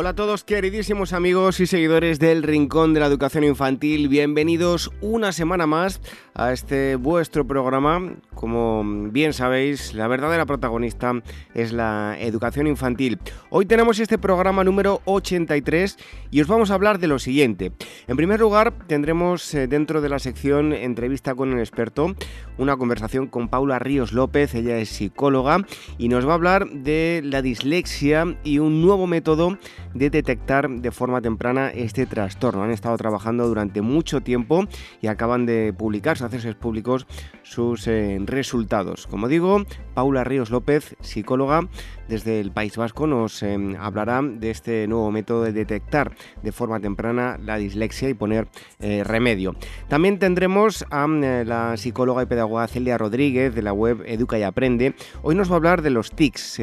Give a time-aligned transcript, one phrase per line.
[0.00, 5.32] Hola a todos queridísimos amigos y seguidores del Rincón de la Educación Infantil, bienvenidos una
[5.32, 6.00] semana más
[6.34, 8.14] a este vuestro programa.
[8.32, 11.14] Como bien sabéis, la verdadera protagonista
[11.52, 13.18] es la educación infantil.
[13.50, 15.96] Hoy tenemos este programa número 83
[16.30, 17.72] y os vamos a hablar de lo siguiente.
[18.06, 22.14] En primer lugar, tendremos eh, dentro de la sección entrevista con un experto
[22.58, 25.64] una conversación con Paula Ríos López, ella es psicóloga
[25.96, 29.58] y nos va a hablar de la dislexia y un nuevo método
[29.94, 32.62] de detectar de forma temprana este trastorno.
[32.62, 34.64] Han estado trabajando durante mucho tiempo
[35.00, 37.06] y acaban de publicar, hacerse públicos
[37.42, 39.06] sus eh, resultados.
[39.06, 39.62] Como digo,
[39.94, 41.68] Paula Ríos López, psicóloga
[42.08, 46.80] desde el País Vasco, nos eh, hablará de este nuevo método de detectar de forma
[46.80, 48.48] temprana la dislexia y poner
[48.80, 49.54] eh, remedio.
[49.88, 54.94] También tendremos a la psicóloga y pedagoga Celia Rodríguez de la web Educa y Aprende.
[55.22, 56.60] Hoy nos va a hablar de los TICs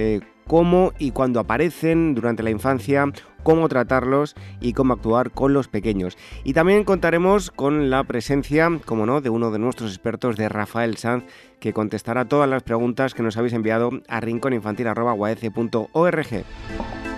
[0.47, 3.05] cómo y cuándo aparecen durante la infancia,
[3.43, 6.17] cómo tratarlos y cómo actuar con los pequeños.
[6.43, 10.97] Y también contaremos con la presencia, como no, de uno de nuestros expertos, de Rafael
[10.97, 11.25] Sanz,
[11.59, 17.14] que contestará todas las preguntas que nos habéis enviado a rincóninfantil.org.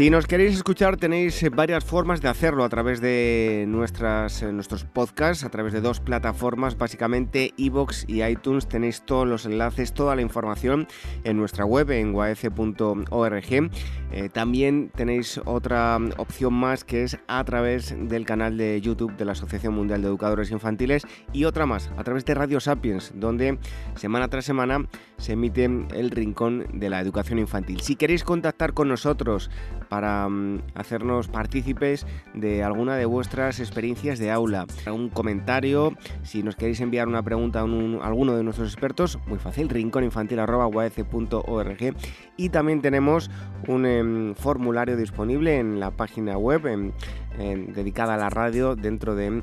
[0.00, 4.84] Si nos queréis escuchar tenéis varias formas de hacerlo a través de nuestras, eh, nuestros
[4.84, 8.66] podcasts, a través de dos plataformas, básicamente iVoox y iTunes.
[8.66, 10.88] Tenéis todos los enlaces, toda la información
[11.24, 13.70] en nuestra web en guaece.org.
[14.12, 19.26] Eh, también tenéis otra opción más que es a través del canal de YouTube de
[19.26, 21.02] la Asociación Mundial de Educadores Infantiles
[21.34, 23.58] y otra más a través de Radio Sapiens, donde
[23.96, 24.88] semana tras semana
[25.20, 27.80] se emite el rincón de la educación infantil.
[27.80, 29.50] Si queréis contactar con nosotros,
[29.88, 34.66] para mm, hacernos partícipes de alguna de vuestras experiencias de aula.
[34.92, 39.68] Un comentario, si nos queréis enviar una pregunta a, alguno de nuestros expertos, muy fácil,
[39.68, 41.94] rincóninfantil.org
[42.36, 43.30] y también tenemos
[43.68, 46.92] un em, formulario disponible en la página web
[47.38, 49.42] dedicada a la radio dentro de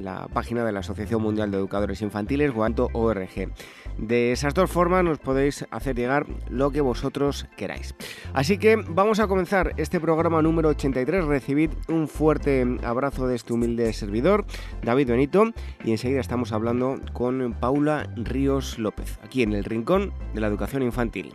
[0.00, 2.52] la página de la Asociación Mundial de Educadores Infantiles,
[2.92, 3.52] org.
[3.98, 7.94] De esas dos formas nos podéis hacer llegar lo que vosotros queráis.
[8.32, 11.24] Así que vamos a comenzar este programa número 83.
[11.24, 14.44] Recibid un fuerte abrazo de este humilde servidor,
[14.82, 15.52] David Benito,
[15.84, 20.82] y enseguida estamos hablando con Paula Ríos López, aquí en el Rincón de la Educación
[20.82, 21.34] Infantil.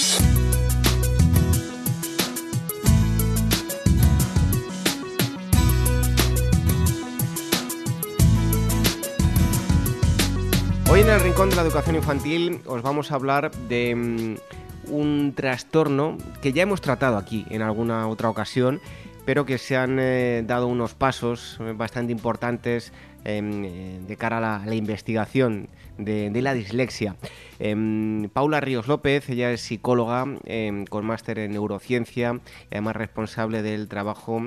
[10.91, 15.33] Hoy en el Rincón de la Educación Infantil os vamos a hablar de mm, un
[15.33, 18.81] trastorno que ya hemos tratado aquí en alguna otra ocasión,
[19.25, 22.91] pero que se han eh, dado unos pasos eh, bastante importantes
[23.23, 25.67] Em, eh, de cara a la, investigación
[25.99, 27.17] de, la dislexia.
[27.59, 32.39] Em, Paula Ríos López, ella es psicóloga em, con máster en neurociencia
[32.71, 34.41] y además responsable del trabajo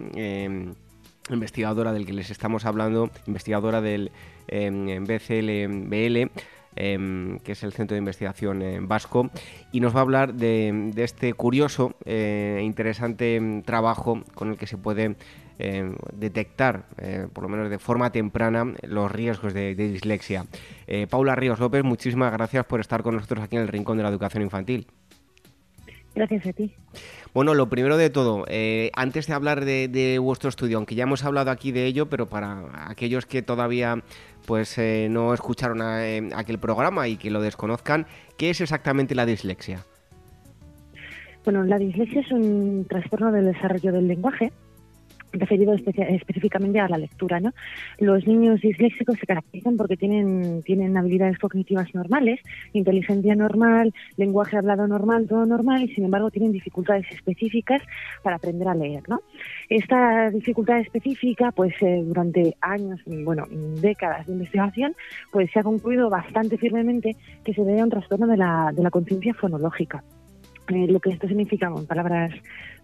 [1.30, 4.10] investigadora del que les estamos hablando, investigadora del
[4.48, 6.30] BCLBL.
[6.74, 9.30] que es el Centro de Investigación Vasco,
[9.70, 14.76] y nos va a hablar de, este curioso e interesante trabajo con el que se
[14.76, 15.14] puede
[15.58, 20.46] eh, detectar, eh, por lo menos de forma temprana, los riesgos de, dislexia.
[20.88, 24.02] Eh, Paula Ríos López, muchísimas gracias por estar con nosotros aquí en el Rincón de
[24.02, 24.88] la Educación Infantil.
[26.14, 26.72] Gracias a ti.
[27.32, 31.24] Bueno, lo primero de todo, eh, antes de hablar de, vuestro estudio, aunque ya hemos
[31.24, 34.02] hablado aquí de ello, pero para aquellos que todavía
[34.46, 38.06] pues eh, no escucharon aquel programa y que lo desconozcan,
[38.36, 39.84] ¿qué es exactamente la dislexia?
[41.44, 44.52] Bueno, la dislexia es un trastorno del desarrollo del lenguaje
[45.34, 47.40] referido específicamente a la lectura.
[47.40, 47.52] ¿no?
[47.98, 52.40] Los niños disléxicos se caracterizan porque tienen, tienen habilidades cognitivas normales,
[52.72, 57.82] inteligencia normal, lenguaje hablado normal, todo normal, y sin embargo tienen dificultades específicas
[58.22, 59.02] para aprender a leer.
[59.08, 59.20] ¿no?
[59.68, 63.46] Esta dificultad específica, pues eh, durante años, bueno,
[63.80, 64.94] décadas de investigación,
[65.32, 68.82] pues se ha concluido bastante firmemente que se debe a un trastorno de la, de
[68.82, 70.02] la conciencia fonológica.
[70.68, 72.32] Eh, lo que esto significa, en palabras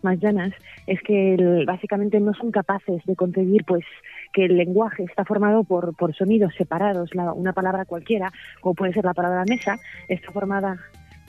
[0.03, 0.53] más llanas,
[0.87, 3.85] es que básicamente no son capaces de concebir pues
[4.33, 7.11] que el lenguaje está formado por, por sonidos separados.
[7.35, 10.79] una palabra cualquiera, como puede ser la palabra mesa, está formada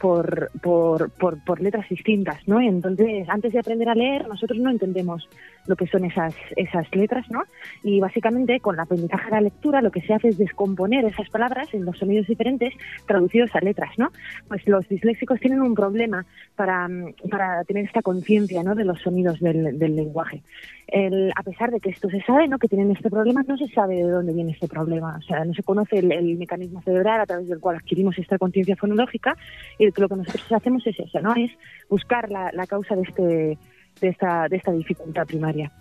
[0.01, 2.59] por, por, por, letras distintas, ¿no?
[2.59, 5.30] entonces, antes de aprender a leer, nosotros no entendemos
[5.68, 7.44] lo que son esas, esas letras, ¿no?
[7.83, 11.30] Y básicamente, con la aprendizaje de la lectura, lo que se hace es descomponer esas
[11.30, 12.74] palabras en los sonidos diferentes
[13.06, 14.09] traducidos a letras, ¿no?
[14.48, 16.25] Pues los disléxicos tienen un problema
[16.56, 16.89] para,
[17.30, 18.74] para tener esta conciencia, ¿no?
[18.74, 20.42] De los sonidos del, del lenguaje.
[20.91, 22.59] El, a pesar de que esto se sabe, ¿no?
[22.59, 25.17] Que tienen este problema, no se sabe de dónde viene este problema.
[25.17, 28.38] O sea, no se conoce el, el mecanismo cerebral a través del cual adquirimos esta
[28.38, 29.35] conciencia fonológica
[29.79, 31.33] y lo que nosotros hacemos es eso, ¿no?
[31.35, 31.51] Es
[31.89, 33.57] buscar la, causa de, este,
[34.01, 35.71] de, esta, de esta dificultad primaria.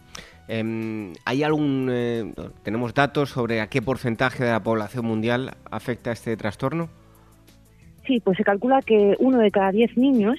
[0.49, 2.33] Em, ¿Hay algún, eh,
[2.63, 6.89] tenemos datos sobre a qué porcentaje de la población mundial afecta este trastorno?
[8.07, 10.39] Sí, pues se calcula que uno de cada diez niños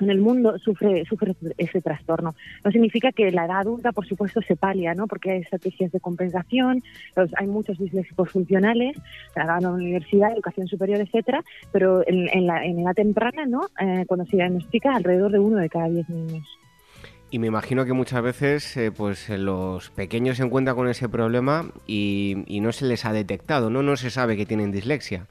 [0.00, 2.34] en el mundo sufre, sufre ese trastorno.
[2.64, 5.06] No significa que la edad adulta, por supuesto, se palia, ¿no?
[5.06, 6.82] Porque hay estrategias de compensación,
[7.36, 8.96] hay muchos disléxicos funcionales,
[9.34, 11.42] la universidad, educación superior, etcétera,
[11.72, 13.66] pero en, la, en edad temprana, ¿no?
[13.80, 16.46] Eh, cuando se diagnostica, alrededor de uno de cada diez niños.
[17.30, 21.70] Y me imagino que muchas veces eh, pues los pequeños se encuentran con ese problema
[21.86, 23.82] y, y no se les ha detectado, ¿no?
[23.82, 25.28] No se sabe que tienen dislexia.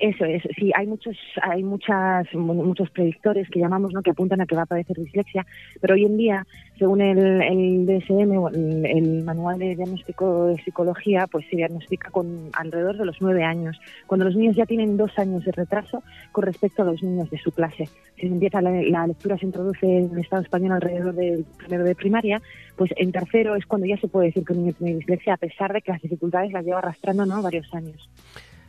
[0.00, 4.00] Eso es, sí, hay muchos, hay muchas, muchos predictores que llamamos, ¿no?
[4.02, 5.44] que apuntan a que va a aparecer dislexia,
[5.80, 6.46] pero hoy en día,
[6.78, 12.50] según el, el DSM, el, el, manual de diagnóstico de psicología, pues se diagnostica con
[12.52, 16.44] alrededor de los nueve años, cuando los niños ya tienen dos años de retraso con
[16.44, 17.88] respecto a los niños de su clase.
[18.20, 21.96] Si empieza la, la lectura se introduce en el Estado español alrededor del primero de
[21.96, 22.40] primaria,
[22.76, 25.38] pues en tercero es cuando ya se puede decir que un niño tiene dislexia, a
[25.38, 27.42] pesar de que las dificultades las lleva arrastrando, ¿no?
[27.42, 28.08] varios años.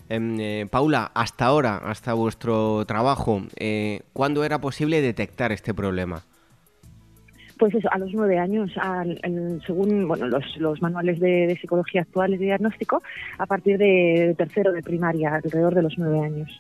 [0.10, 6.24] Em, eh, Paula, hasta ahora, hasta vuestro trabajo, eh, ¿cuándo era posible detectar este problema?
[7.60, 8.72] Pues eso, a los nueve años,
[9.68, 13.04] según bueno, los, manuales de, psicología actuales de diagnóstico,
[13.38, 16.60] a partir de tercero de primaria, alrededor de los nueve años.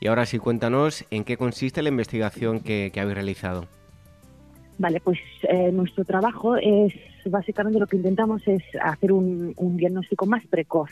[0.00, 3.68] Y ahora sí, cuéntanos en qué consiste la investigación que, habéis realizado.
[4.78, 6.94] Vale, pues eh, nuestro trabajo es
[7.26, 10.90] básicamente lo que intentamos es hacer un diagnóstico más precoz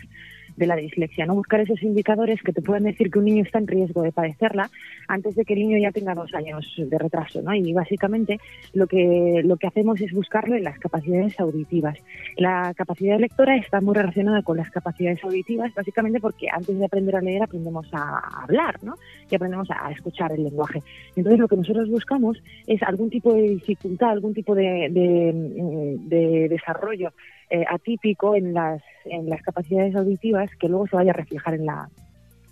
[0.56, 3.58] de la dislexia, no buscar esos indicadores que te pueden decir que un niño está
[3.58, 4.70] en riesgo de padecerla
[5.08, 7.54] antes de que el niño ya tenga dos años de retraso, ¿no?
[7.54, 8.38] Y básicamente
[8.72, 11.98] lo que lo que hacemos es buscarlo en las capacidades auditivas.
[12.36, 17.16] La capacidad lectora está muy relacionada con las capacidades auditivas, básicamente porque antes de aprender
[17.16, 18.94] a leer aprendemos a hablar, ¿no?
[19.30, 20.82] Y aprendemos a escuchar el lenguaje.
[21.16, 27.12] Entonces lo que nosotros buscamos es algún tipo de dificultad, algún tipo de, de desarrollo
[27.50, 31.66] eh, atípico en las, en las capacidades auditivas que luego se vaya a reflejar en
[31.66, 31.88] la,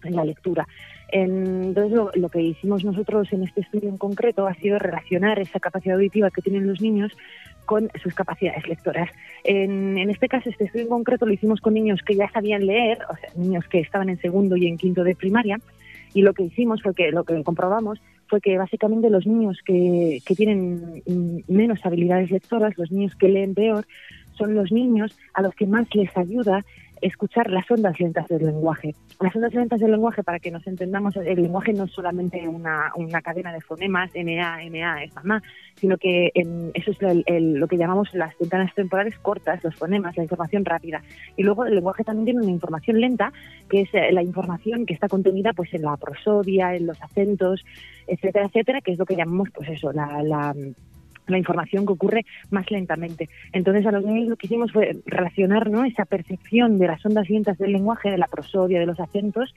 [0.05, 0.67] en la lectura.
[1.11, 5.97] Entonces, lo, que hicimos nosotros en este estudio en concreto ha sido relacionar esa capacidad
[5.97, 7.13] auditiva que tienen los niños
[7.65, 9.11] con sus capacidades lectoras.
[9.45, 12.67] En, en, este caso, este estudio en concreto lo hicimos con niños que ya sabían
[12.67, 15.59] leer, o sea, niños que estaban en segundo y en quinto de primaria,
[16.13, 20.21] y lo que hicimos fue que lo que comprobamos fue que básicamente los niños que,
[20.25, 21.03] que tienen
[21.49, 23.87] menos habilidades lectoras, los niños que leen peor,
[24.39, 26.65] son los niños a los que más les ayuda
[27.01, 28.95] escuchar las ondas lentas del lenguaje.
[29.21, 32.93] Las ondas lentas del lenguaje, para que nos entendamos, el lenguaje no es solamente una,
[32.97, 35.43] una cadena de fonemas, NA, NA, es mamá,
[35.77, 36.31] sino que
[36.75, 41.03] eso es lo que llamamos las ventanas temporales cortas, los fonemas, la información rápida.
[41.37, 43.33] Y luego el lenguaje también tiene una información lenta,
[43.69, 47.65] que es eh, la información que está contenida pues en la prosodia, en los acentos,
[48.07, 50.55] etcétera, etcétera, que es lo que llamamos pues eso, la, la
[51.29, 53.29] la información que ocurre más lentamente.
[53.53, 55.85] Entonces a los niños lo que hicimos fue relacionar ¿no?
[55.85, 59.55] esa percepción de las ondas lentas del lenguaje, de la prosodia, de los acentos,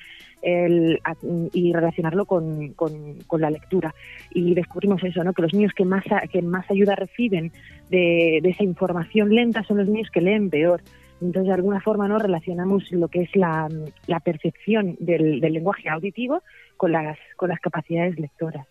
[1.53, 3.93] y relacionarlo con, con, la lectura.
[4.31, 5.33] Y descubrimos eso, ¿no?
[5.33, 7.51] que los niños que más, que más ayuda reciben
[7.89, 10.81] de, esa información lenta son los niños que leen peor.
[11.21, 12.17] Entonces, de alguna forma, ¿no?
[12.17, 13.69] relacionamos lo que es la,
[14.07, 16.41] la percepción del, del lenguaje auditivo
[16.77, 18.65] con las, con las capacidades lectoras.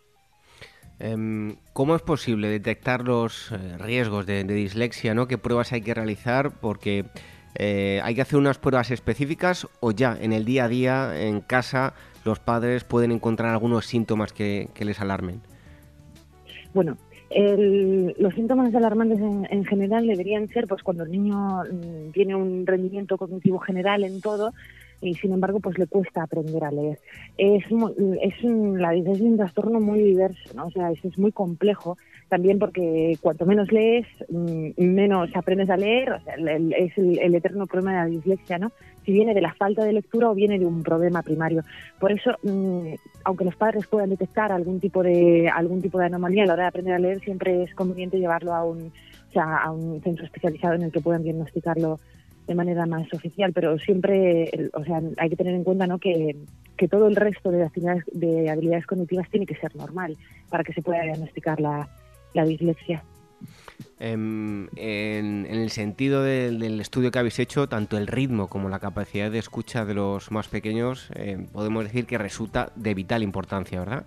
[1.00, 5.14] Em, ¿Cómo es posible detectar los eh, riesgos de, dislexia?
[5.14, 5.26] ¿no?
[5.26, 6.52] ¿Qué pruebas hay que realizar?
[6.60, 7.06] Porque
[7.54, 11.40] eh, hay que hacer unas pruebas específicas o ya en el día a día, en
[11.40, 11.94] casa,
[12.26, 15.40] los padres pueden encontrar algunos síntomas que, les alarmen.
[16.74, 16.98] Bueno,
[17.30, 23.16] los síntomas alarmantes en, general deberían ser pues cuando el niño mm, tiene un rendimiento
[23.16, 24.52] cognitivo general en todo
[25.00, 26.98] y sin embargo pues le cuesta aprender a leer.
[27.38, 30.66] Es, es, la, es un trastorno muy diverso, ¿no?
[30.66, 31.96] o sea, es, es muy complejo
[32.30, 37.66] también porque cuanto menos lees, mm, menos aprendes a leer, o sea, es el, eterno
[37.66, 38.72] problema de la dislexia, ¿no?
[39.04, 41.62] Si viene de la falta de lectura o viene de un problema primario.
[41.98, 46.44] Por eso, mm, aunque los padres puedan detectar algún tipo de algún tipo de anomalía
[46.44, 48.92] a la hora de aprender a leer, siempre es conveniente llevarlo a un,
[49.34, 51.98] o a un centro especializado en el que puedan diagnosticarlo
[52.50, 56.00] de manera más oficial, pero siempre, o sea, hay que tener en cuenta ¿no?
[56.00, 56.34] que,
[56.76, 60.72] que todo el resto de, actividades, de habilidades cognitivas tiene que ser normal para que
[60.72, 61.88] se pueda diagnosticar la,
[62.34, 63.04] la dislexia.
[64.00, 69.30] Em, en, el sentido del, estudio que habéis hecho, tanto el ritmo como la capacidad
[69.30, 74.06] de escucha de los más pequeños, em, podemos decir que resulta de vital importancia, ¿verdad?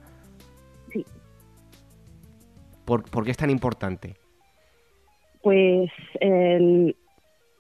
[0.92, 1.06] Sí.
[2.84, 4.16] ¿Por, ¿por qué es tan importante?
[5.42, 6.94] Pues el,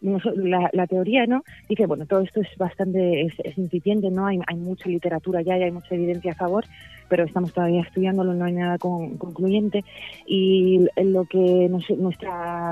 [0.04, 4.90] la, teoría no dice bueno todo esto es bastante es, incipiente no hay, hay, mucha
[4.90, 6.66] literatura ya y hay mucha evidencia a favor
[7.14, 9.84] pero estamos todavía estudiándolo no hay nada concluyente.
[10.26, 11.96] Y lo que nuestra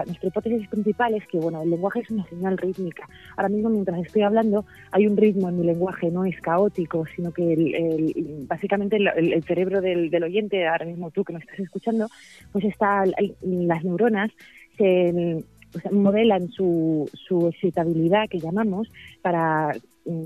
[0.07, 3.07] nuestra hipótesis principal es que bueno el lenguaje es una señal rítmica.
[3.37, 7.31] Ahora mismo mientras estoy hablando hay un ritmo en mi lenguaje no es caótico sino
[7.31, 12.07] que el, básicamente el, cerebro del, del oyente ahora mismo tú que me estás escuchando
[12.51, 13.03] pues está
[13.41, 14.31] las neuronas
[14.77, 15.43] se
[15.91, 18.87] modelan su, su excitabilidad, que llamamos,
[19.21, 19.71] para,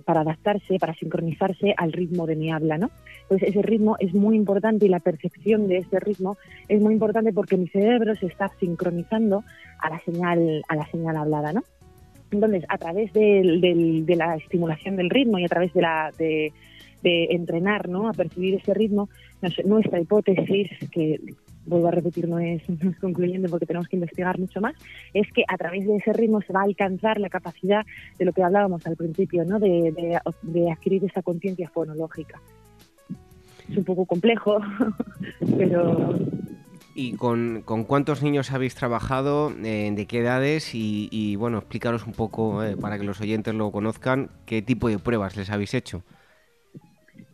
[0.06, 2.90] para adaptarse, para sincronizarse al ritmo de mi habla, ¿no?
[3.24, 6.38] Entonces ese ritmo es muy importante y la percepción de ese ritmo
[6.68, 9.44] es muy importante porque mi cerebro se está sincronizando
[9.80, 11.64] a la señal, a la señal hablada, ¿no?
[12.32, 16.52] Entonces, a través de, de la estimulación del ritmo y a través de la de,
[17.06, 18.10] de entrenar ¿no?
[18.10, 19.10] a percibir ese ritmo,
[19.64, 21.20] nuestra hipótesis, que
[21.66, 22.64] vuelvo a repetir, no es,
[23.00, 24.76] concluyente porque tenemos que investigar mucho más,
[25.14, 27.86] es que a través de ese ritmo se va a alcanzar la capacidad
[28.18, 29.60] de lo que hablábamos al principio, ¿no?
[29.60, 32.42] de, de, adquirir esa conciencia fonológica.
[33.70, 34.60] Es un poco complejo,
[35.58, 36.20] pero
[36.98, 39.52] ¿Y con, con, cuántos niños habéis trabajado?
[39.64, 40.72] Eh, ¿De qué edades?
[40.74, 44.98] Y, bueno, explícanos un poco, eh, para que los oyentes lo conozcan, qué tipo de
[44.98, 46.04] pruebas les habéis hecho.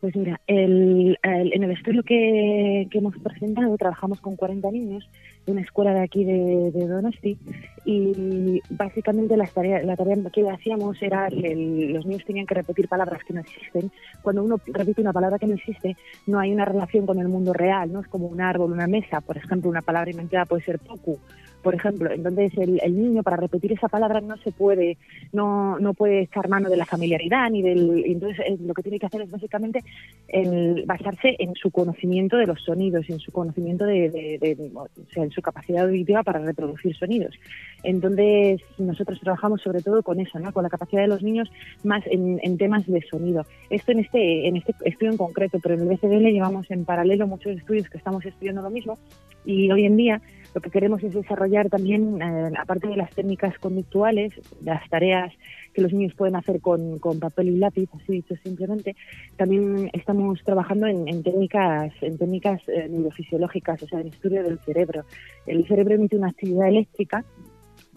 [0.02, 5.08] Pues mira, el, en el estudio que, hemos presentado trabajamos con 40 niños
[5.46, 7.38] de una escuela de aquí de, Donosti
[7.84, 13.24] y básicamente la tarea, la tarea que hacíamos era los niños tenían que repetir palabras
[13.24, 13.92] que no existen.
[14.22, 15.98] Cuando uno repite una palabra que no existe,
[16.28, 19.22] no hay una relación con el mundo real, no es como un árbol, una mesa.
[19.22, 21.18] Por ejemplo, una palabra inventada puede ser poco
[21.62, 22.12] por ejemplo.
[22.12, 24.98] Entonces el, niño para repetir esa palabra no se puede,
[25.32, 29.00] no, no puede echar mano de la familiaridad ni del, entonces eh, lo que tiene
[29.00, 29.84] que hacer es básicamente
[30.28, 35.32] el basarse en su conocimiento de los sonidos, en su conocimiento de, o sea, en
[35.32, 37.36] su capacidad auditiva para reproducir sonidos.
[37.84, 40.52] Entonces nosotros trabajamos sobre todo con eso, ¿no?
[40.54, 41.50] con la capacidad de los niños
[41.84, 43.46] más en, en temas de sonido.
[43.70, 47.28] Esto en este, en este estudio en concreto, pero en el BCDL llevamos en paralelo
[47.28, 48.98] muchos estudios que estamos estudiando lo mismo
[49.46, 50.22] y hoy en día
[50.54, 55.34] lo que queremos es desarrollar también, eh, aparte de las técnicas conductuales, las tareas
[55.74, 58.96] que los niños pueden hacer con, papel y lápiz, así dicho simplemente,
[59.38, 65.06] también estamos trabajando en, técnicas, en técnicas eh, neurofisiológicas, o sea, en estudio del cerebro.
[65.48, 67.24] El cerebro emite una actividad eléctrica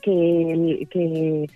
[0.05, 1.47] que, que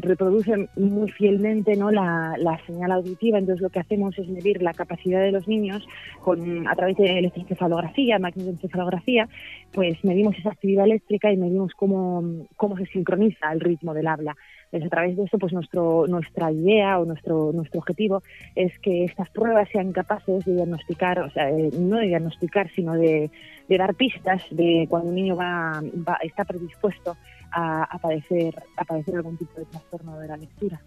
[0.00, 1.90] reproducen muy fielmente ¿no?
[1.90, 5.86] la, señal auditiva, entonces lo que hacemos es medir la capacidad de los niños
[6.22, 9.28] con, a través de electroencefalografía, magnetoencefalografía,
[9.72, 14.36] pues medimos esa actividad eléctrica y medimos cómo, cómo se sincroniza el ritmo del habla.
[14.64, 18.22] Entonces, a través de eso, pues nuestro, nuestra idea o nuestro, nuestro objetivo
[18.56, 21.48] es que estas pruebas sean capaces de diagnosticar, o sea,
[21.78, 23.30] no de diagnosticar, sino de,
[23.68, 25.80] dar pistas de cuando un niño va
[26.22, 27.16] está predispuesto
[27.52, 30.80] a, padecer, a padecer algún tipo de trastorno de la lectura.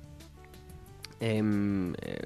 [1.19, 2.21] Em, eh,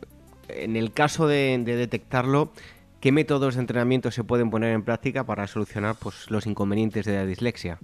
[0.50, 2.52] en el caso de, detectarlo,
[3.00, 7.16] ¿qué métodos de entrenamiento se pueden poner en práctica para solucionar pues, los inconvenientes de
[7.16, 7.80] la dislexia?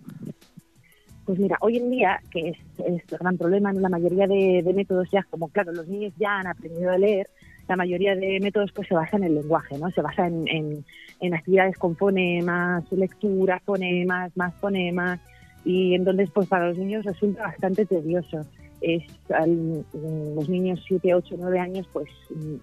[1.25, 5.09] Pues mira, hoy en día, que es, es el gran problema, la mayoría de, métodos
[5.11, 7.27] ya, como claro, los niños ya han aprendido a leer,
[7.67, 9.91] la mayoría de métodos pues se basan en el lenguaje, ¿no?
[9.91, 10.83] Se basa en,
[11.19, 15.19] en actividades con fonemas, lectura, fonemas, más fonemas,
[15.65, 18.45] y entonces pues para los niños resulta bastante tedioso.
[18.81, 19.03] es
[19.93, 22.07] los niños 7, 8, 9 años, pues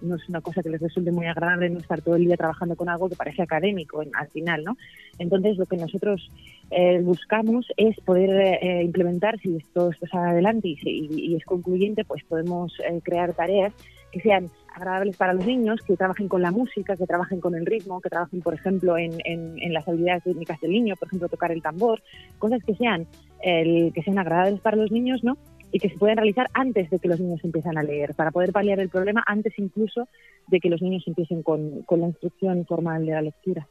[0.01, 2.75] no es una cosa que les resulte muy agradable no estar todo el día trabajando
[2.75, 4.77] con algo que parece académico al final, ¿no?
[5.19, 6.31] Entonces, lo que nosotros
[6.71, 12.73] eh, buscamos es poder eh, implementar, si esto, sale adelante y, es concluyente, pues podemos
[12.79, 13.73] eh, crear tareas
[14.11, 17.65] que sean agradables para los niños, que trabajen con la música, que trabajen con el
[17.65, 21.51] ritmo, que trabajen, por ejemplo, en, en, las habilidades técnicas del niño, por ejemplo, tocar
[21.51, 22.01] el tambor,
[22.39, 23.07] cosas que sean,
[23.41, 25.37] el, que sean agradables para los niños, ¿no?
[25.71, 28.53] y que se pueden realizar antes de que los niños empiezan a leer, para poder
[28.53, 30.07] paliar el problema antes incluso
[30.47, 33.67] de que los niños empiecen con, con la instrucción formal de la lectura.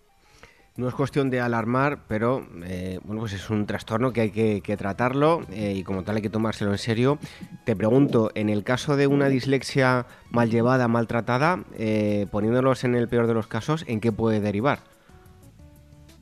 [0.77, 4.77] No es cuestión de alarmar, pero eh, bueno, pues es un trastorno que hay que,
[4.77, 7.19] tratarlo eh, y como tal hay que tomárselo en serio.
[7.65, 13.09] Te pregunto, en el caso de una dislexia mal llevada, maltratada, eh, poniéndolos en el
[13.09, 14.81] peor de los casos, ¿en qué puede derivar?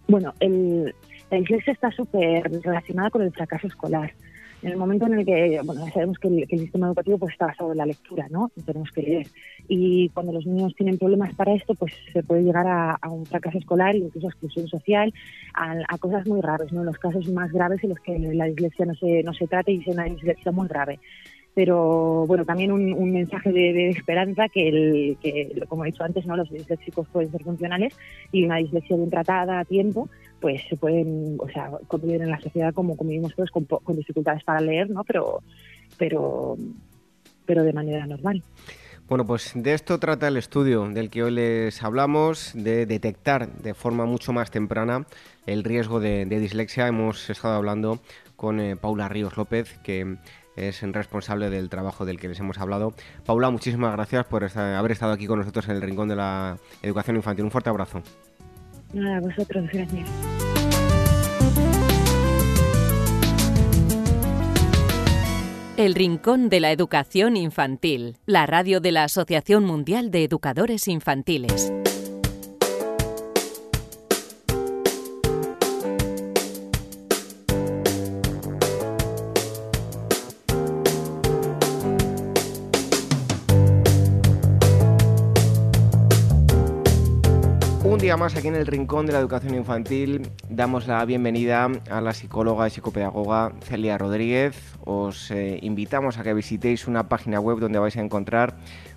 [0.07, 0.95] Bueno, el,
[1.33, 4.13] la dislexia está súper relacionada con el fracaso escolar
[4.65, 7.73] en el momento en el que, bueno, sabemos que el, sistema educativo pues está basado
[7.73, 8.51] en la lectura, ¿no?
[8.65, 9.27] Tenemos que leer.
[9.69, 13.59] Y cuando los niños tienen problemas para esto, pues se puede llegar a, un fracaso
[13.59, 15.13] escolar, incluso a exclusión social,
[15.53, 16.83] a, cosas muy graves, ¿no?
[16.83, 19.81] Los casos más graves en los que la dislexia no se, no se trata y
[19.81, 20.99] es una dislexia muy grave
[21.55, 26.37] pero bueno, también un, mensaje de, esperanza que, el, que, como he dicho antes, no
[26.37, 27.95] los disléxicos pueden ser funcionales
[28.33, 30.09] y una dislexia bien tratada a tiempo,
[30.41, 34.61] pues se pueden, o sea, convivir en la sociedad como convivimos todos con, dificultades para
[34.61, 35.05] leer, ¿no?
[35.05, 35.43] Pero,
[35.97, 36.57] pero,
[37.47, 38.43] pero de manera normal.
[39.09, 43.75] Bueno, pues de esto trata el estudio del que hoy les hablamos, de detectar de
[43.75, 45.07] forma mucho más temprana
[45.47, 46.89] el riesgo de, dislexia.
[46.89, 48.01] Hemos estado hablando
[48.35, 50.17] con eh, Paula Ríos López, que
[50.57, 52.95] es responsable del trabajo del que les hemos hablado.
[53.25, 57.17] Paula, muchísimas gracias por haber estado aquí con nosotros en el Rincón de la Educación
[57.17, 57.45] Infantil.
[57.45, 58.03] Un fuerte abrazo.
[58.93, 60.09] Nada, vosotros, gracias.
[65.77, 71.73] El Rincón de la Educación Infantil, la radio de la Asociación Mundial de Educadores Infantiles.
[88.05, 92.13] Día más aquí en el Rincón de la Educación Infantil damos la bienvenida a la
[92.13, 94.77] psicóloga y psicopedagoga Celia Rodríguez.
[94.85, 98.57] Os eh, invitamos a que visitéis una página web donde vais a encontrar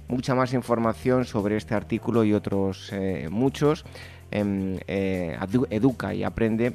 [0.09, 3.85] mucha más información sobre este artículo y otros eh, muchos.
[4.29, 5.37] en eh,
[5.69, 6.73] educa y aprende,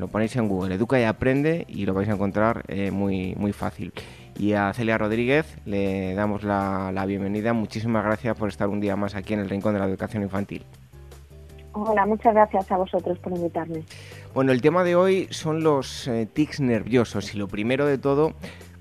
[0.00, 3.92] lo ponéis en Google, Educa y aprende y lo vais a encontrar muy, muy fácil.
[4.36, 7.52] Y a Celia Rodríguez le damos la bienvenida.
[7.52, 10.66] Muchísimas gracias por estar un día más aquí en el Rincón de la Educación Infantil.
[11.76, 13.82] Hola, muchas gracias a vosotros por invitarme.
[14.32, 18.32] Bueno, el tema de hoy son los eh, tics nerviosos y lo primero de todo,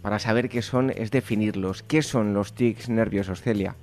[0.04, 1.82] para saber qué son, es definirlos.
[1.82, 3.76] ¿Qué son los tics nerviosos, Celia?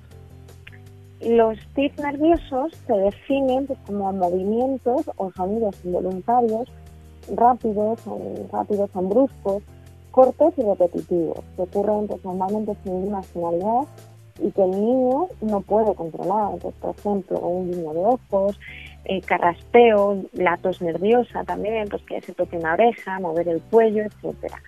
[1.19, 6.71] Los tics nerviosos se definen pues, como movimientos o sonidos involuntarios
[7.35, 9.63] rápidos, o rápidos o bruscos,
[10.11, 13.87] cortos y repetitivos, que ocurren pues, normalmente sin ninguna finalidad
[14.39, 16.57] y que el niño no puede controlar.
[16.61, 18.59] Pues, por ejemplo, un guiño de ojos,
[19.05, 24.03] eh, carraspeo, la tos nerviosa también, pues que se toque una oreja, mover el cuello,
[24.03, 24.61] etcétera.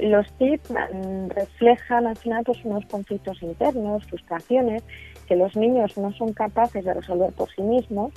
[0.00, 4.82] Los tips mm, reflejan al final pues, unos conflictos internos, frustraciones
[5.26, 8.12] que los niños no son capaces de resolver por sí mismos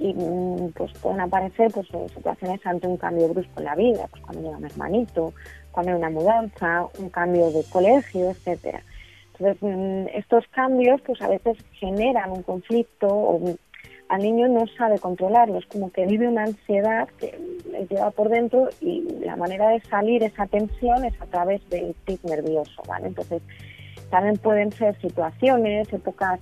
[0.00, 4.06] y mm, pues pueden aparecer pues en situaciones ante un cambio brusco en la vida,
[4.10, 5.32] pues cuando llega un hermanito,
[5.70, 8.82] cuando hay una mudanza, un cambio de colegio, etcétera.
[9.32, 13.56] Entonces mm, estos cambios pues a veces generan un conflicto o
[14.08, 17.38] al niño no sabe controlarlo, es como que vive una ansiedad que
[17.70, 21.94] le lleva por dentro y la manera de salir esa tensión es a través del
[22.06, 23.08] tic nervioso, ¿vale?
[23.08, 23.42] Entonces,
[24.10, 26.40] también pueden ser situaciones, épocas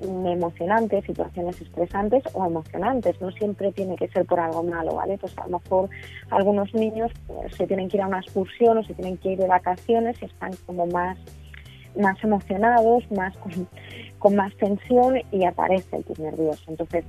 [0.00, 5.16] emocionantes, situaciones estresantes o emocionantes, no siempre tiene que ser por algo malo, ¿vale?
[5.18, 5.88] Pues a lo mejor
[6.30, 9.38] algunos niños pues, se tienen que ir a una excursión o se tienen que ir
[9.38, 11.16] de vacaciones y están como más
[11.96, 13.68] más emocionados, más con,
[14.30, 16.62] más tensión y aparece el tic nervioso.
[16.68, 17.04] Entonces,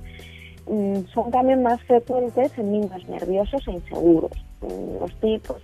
[0.66, 4.32] mm, son también más frecuentes en niños nerviosos e inseguros.
[4.60, 5.62] Mm, los tipos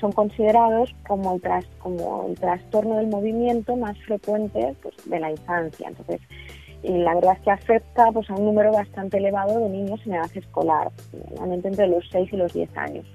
[0.00, 5.88] son considerados como el, trastorno del movimiento más frecuente pues, de la infancia.
[5.88, 6.20] Entonces,
[6.82, 10.14] y la verdad es que afecta pues, a un número bastante elevado de niños en
[10.14, 10.90] edad escolar,
[11.28, 13.06] normalmente entre los 6 y los 10 años.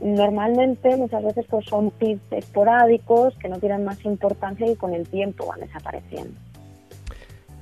[0.00, 5.08] Normalmente muchas veces pues son tics esporádicos que no tienen más importancia y con el
[5.08, 6.38] tiempo van desapareciendo.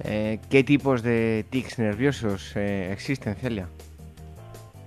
[0.04, 3.68] Eh, ¿Qué tipos de tics nerviosos eh, existen, Celia?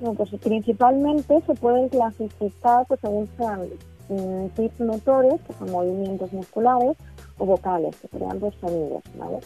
[0.02, 3.00] No, pues principalmente se pueden clasificar pues,
[3.38, 3.68] sean
[4.08, 6.96] mm, tics motores, que son movimientos musculares,
[7.38, 9.40] o vocales, que serían los sonidos, ¿vale?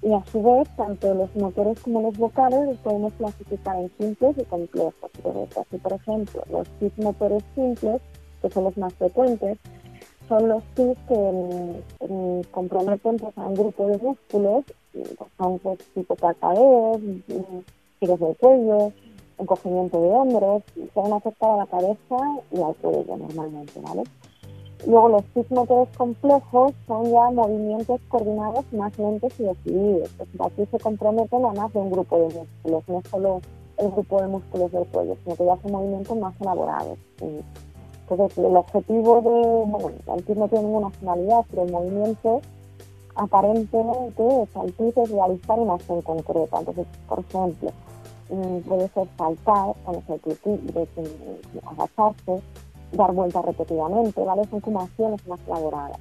[0.00, 4.36] Y a su vez, tanto los motores como los vocales los podemos clasificar en simples
[4.38, 5.10] y complejos.
[5.56, 8.00] así, por ejemplo, los tics motores simples,
[8.40, 9.58] que son los más frecuentes,
[10.28, 14.64] son los tics que mm, mm, comprometen pues, a un grupo de músculos,
[15.62, 17.00] pues, tipo carcadeos,
[18.00, 18.92] giros del cuello,
[19.38, 20.62] encogimiento de hombros,
[20.94, 22.16] pueden afectar a la cabeza
[22.52, 24.04] y al cuello normalmente, ¿vale?
[24.86, 30.10] Luego los motores complejos son ya movimientos coordinados más lentos y decididos.
[30.38, 33.40] Aquí se comprometen a más de un grupo de músculos, no solo
[33.76, 36.98] el grupo de músculos del cuello, sino que ya son movimientos más elaborados.
[37.20, 42.40] Entonces, el objetivo de, bueno, el no tiene ninguna finalidad, pero el movimiento
[43.18, 46.60] aparentemente es realizar una acción concreta.
[46.60, 47.70] Entonces, por ejemplo,
[48.30, 50.88] mm, puede ser saltar con TIC, de
[51.66, 52.42] agacharse,
[52.92, 54.44] dar vueltas repetidamente, ¿vale?
[54.48, 55.98] Son como acciones más elaboradas.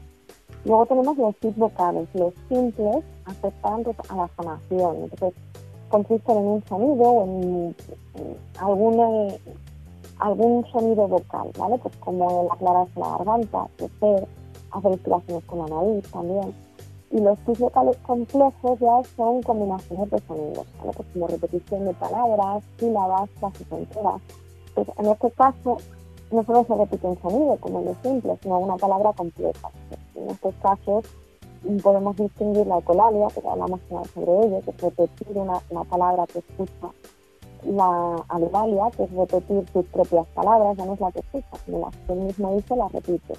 [0.64, 2.08] Luego tenemos los tics vocales.
[2.14, 4.96] Los simples afectan a la fonación.
[5.04, 5.34] Entonces,
[5.90, 7.76] consisten en un sonido o en,
[8.60, 9.34] algún,
[10.20, 11.78] algún sonido vocal, ¿vale?
[11.80, 13.68] Pues como el aclararse la garganta,
[14.72, 16.67] hacer inspiraciones con la nariz también.
[17.10, 20.92] Y los tics vocales complejos ya son combinaciones de sonidos, ¿vale?
[20.96, 24.22] Pues como repetición de palabras, sílabas, frases enteras.
[24.76, 25.78] Pues en este caso,
[26.32, 29.72] no solo se repite un sonido, como en lo simple, sino una palabra completa.
[30.16, 31.06] En estos casos
[31.82, 33.80] podemos distinguir la ecolalia, que hablamos
[34.14, 36.90] sobre ello, que es repetir una, palabra que escucha,
[37.66, 41.80] la aludalia, que es repetir tus propias palabras, ya no es la que escucha, sino
[41.80, 43.34] la que él mismo dice, la repite.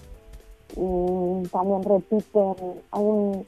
[1.50, 2.54] También repiten,
[2.90, 3.46] hay un,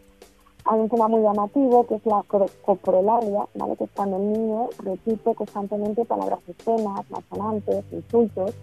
[0.64, 2.23] hay un tema muy llamativo que es la
[2.62, 3.77] coprolalia, ¿vale?
[3.77, 8.55] que es cuando el niño repite constantemente palabras escenas, masonantes, insultos,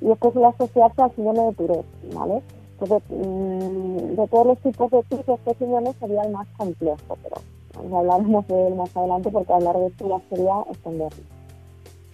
[0.00, 2.42] y esto suele asociarse al síndrome de Tourette, ¿vale?
[2.78, 7.96] Entonces, mm, de todos los tipos de TIC, este síndrome sería el más complejo, pero
[7.96, 11.22] hablaremos de él más adelante porque hablar de esto ya sería extenderlo.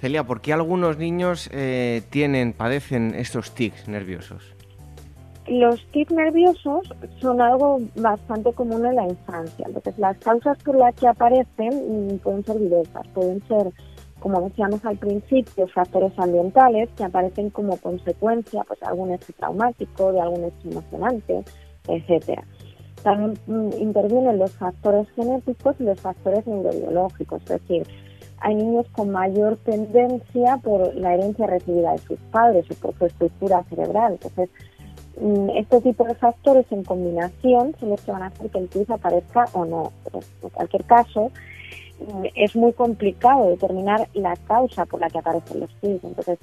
[0.01, 4.55] Celia, ¿por qué algunos niños eh, tienen, padecen estos tics nerviosos?
[5.51, 9.67] Los tics nerviosos son algo bastante común en la infancia.
[9.67, 13.07] Entonces, las causas por las que aparecen mm, pueden ser diversas.
[13.09, 13.73] Pueden ser
[14.21, 20.13] como decíamos al principio, factores ambientales que aparecen como consecuencia pues, de algún hecho traumático,
[20.13, 21.43] de algún hecho emocionante,
[21.89, 22.45] etcétera.
[23.03, 27.87] También mm, intervienen los factores genéticos y los factores neurobiológicos, es decir,
[28.43, 33.07] hay niños con mayor tendencia por la herencia recibida de sus padres o por su
[33.07, 34.13] estructura cerebral.
[34.13, 34.49] Entonces,
[35.55, 38.91] este tipo de factores en combinación son los que van a hacer que el TIS
[38.91, 39.93] aparezca o no.
[40.05, 41.31] Pero en cualquier caso,
[42.35, 46.05] es muy complicado determinar la causa por la que aparecen los tics.
[46.05, 46.39] Entonces,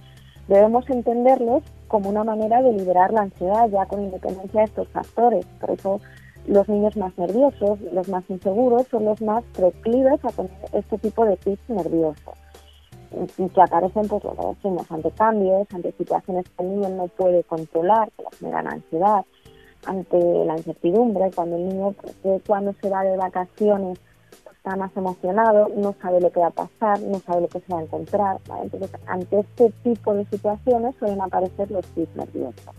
[0.47, 5.45] debemos entenderlos como una manera de liberar la ansiedad ya con independencia de estos factores.
[5.59, 6.01] Por eso,
[6.47, 11.25] los niños más nerviosos, los más inseguros, son los más proclives a tener este tipo
[11.25, 12.46] de tics nerviosos.
[13.37, 17.43] Y que aparecen, pues lo decimos, ante cambios, ante situaciones que el niño no puede
[17.43, 19.25] controlar, que le generan ansiedad,
[19.85, 23.99] ante la incertidumbre, cuando el niño, pues, cuando se va de vacaciones,
[24.51, 27.73] está más emocionado, no sabe lo que va a pasar, no sabe lo que se
[27.73, 28.37] va a encontrar.
[28.61, 32.75] Entonces, ante este tipo de situaciones suelen aparecer los tics nerviosos.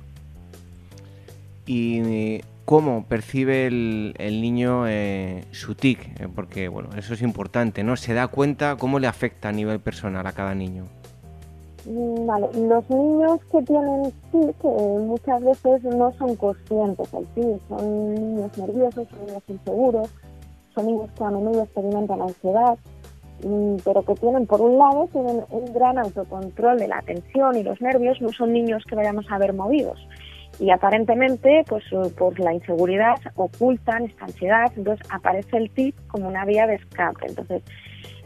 [1.66, 6.20] ¿Y cómo percibe el, niño eh, su tic?
[6.20, 7.96] Eh, porque, bueno, eso es importante, ¿no?
[7.96, 10.84] ¿Se da cuenta cómo le afecta a nivel personal a cada niño?
[11.86, 17.68] Mm, vale, los niños que tienen TIC eh, muchas veces no son conscientes del TIC,
[17.70, 20.10] son niños nerviosos, son niños inseguros,
[20.74, 22.76] son niños que a menudo experimentan ansiedad,
[23.44, 27.62] mm, pero que tienen, por un lado, tienen un gran autocontrol de la atención y
[27.62, 29.98] los nervios, no son niños que vayamos a ver movidos.
[30.60, 31.84] Y aparentemente, pues
[32.16, 37.26] por la inseguridad, ocultan esta ansiedad, entonces aparece el TIC como una vía de escape.
[37.28, 37.62] Entonces,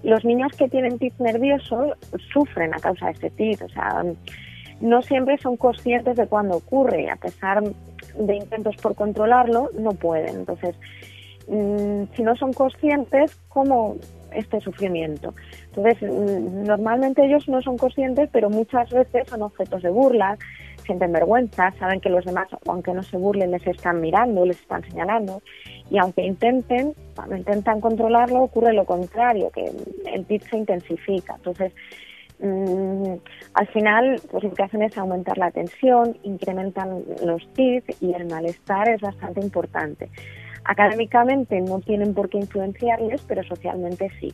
[0.02, 1.94] los niños que tienen TIC nervioso
[2.32, 4.02] sufren a causa de este TIC, o sea,
[4.80, 9.90] no siempre son conscientes de cuándo ocurre y a pesar de intentos por controlarlo, no
[9.90, 10.36] pueden.
[10.36, 10.74] Entonces,
[11.48, 13.96] Mm, si no son conscientes, como
[14.32, 15.34] este sufrimiento.
[15.74, 20.38] Entonces, mm, normalmente ellos no son conscientes, pero muchas veces son objetos de burla,
[20.82, 24.82] sienten vergüenza, saben que los demás, aunque no se burlen, les están mirando, les están
[24.82, 25.42] señalando,
[25.90, 29.70] y aunque intenten, cuando intentan controlarlo, ocurre lo contrario, que
[30.12, 31.34] el tic se intensifica.
[31.36, 31.72] Entonces,
[32.38, 33.14] mm,
[33.54, 38.26] al final, pues lo que hacen es aumentar la tensión, incrementan los tics y el
[38.26, 40.08] malestar es bastante importante.
[40.64, 44.32] Académicamente no tienen por qué influenciarles, pero socialmente sí.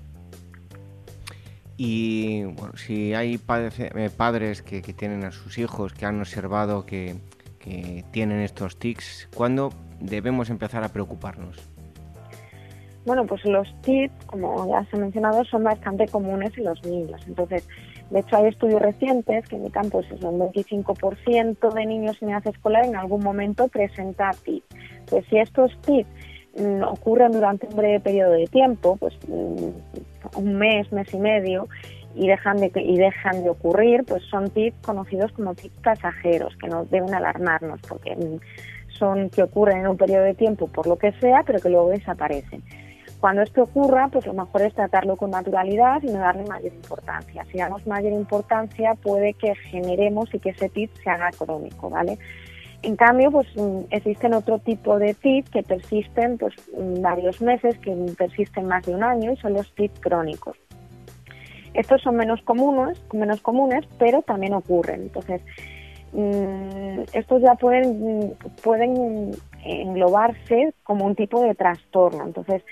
[1.80, 6.84] Y bueno, si hay padres, eh, padres que, tienen a sus hijos que han observado
[6.84, 7.14] que,
[7.60, 11.56] que tienen estos tics, ¿cuándo debemos empezar a preocuparnos?
[13.06, 17.22] Bueno, pues los tics, como ya se ha mencionado, son bastante comunes en los niños.
[17.28, 17.66] Entonces,
[18.10, 22.46] de hecho, hay estudios recientes que indican pues es un 25% de niños en edad
[22.46, 24.64] escolar en algún momento presenta TIC.
[25.08, 26.06] Pues si estos TIC
[26.58, 29.68] mm, ocurren durante un breve periodo de tiempo, pues mm,
[30.36, 31.68] un mes, mes y medio,
[32.14, 36.68] y dejan de y dejan de ocurrir, pues son TIC conocidos como TIC pasajeros, que
[36.68, 38.40] no deben alarmarnos porque mm,
[38.98, 41.90] son que ocurren en un periodo de tiempo por lo que sea, pero que luego
[41.90, 42.62] desaparecen.
[43.20, 47.44] Cuando esto ocurra, pues lo mejor es tratarlo con naturalidad y no darle mayor importancia.
[47.50, 52.18] Si damos mayor importancia, puede que generemos y que ese TIC se haga crónico, ¿vale?
[52.82, 57.76] En cambio, pues mm, existen otro tipo de TIC que persisten pues mm, varios meses,
[57.78, 60.56] que persisten más de un año y son los TIC crónicos.
[61.74, 65.02] Estos son menos comunes, menos comunes, pero también ocurren.
[65.02, 65.42] Entonces,
[66.12, 69.32] mm, estos ya pueden, pueden
[69.64, 72.26] englobarse como un tipo de trastorno.
[72.26, 72.62] Entonces,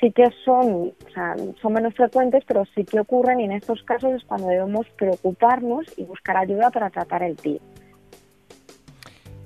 [0.00, 3.82] sí que son, o sea, son menos frecuentes, pero sí que ocurren y en estos
[3.84, 7.60] casos es cuando debemos preocuparnos y buscar ayuda para tratar el TIC.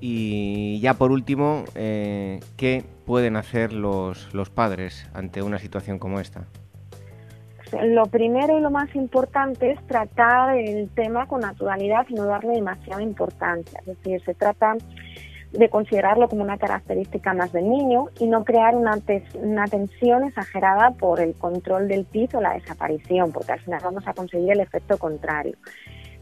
[0.00, 6.20] Y ya por último, eh, ¿qué pueden hacer los, los padres ante una situación como
[6.20, 6.46] esta?
[7.82, 12.54] Lo primero y lo más importante es tratar el tema con naturalidad y no darle
[12.54, 13.80] demasiada importancia.
[13.80, 14.76] Es decir, se trata
[15.52, 18.98] de considerarlo como una característica más del niño y no crear una,
[19.34, 24.06] una tensión exagerada por el control del PIB o la desaparición, porque al final vamos
[24.06, 25.56] a conseguir el efecto contrario.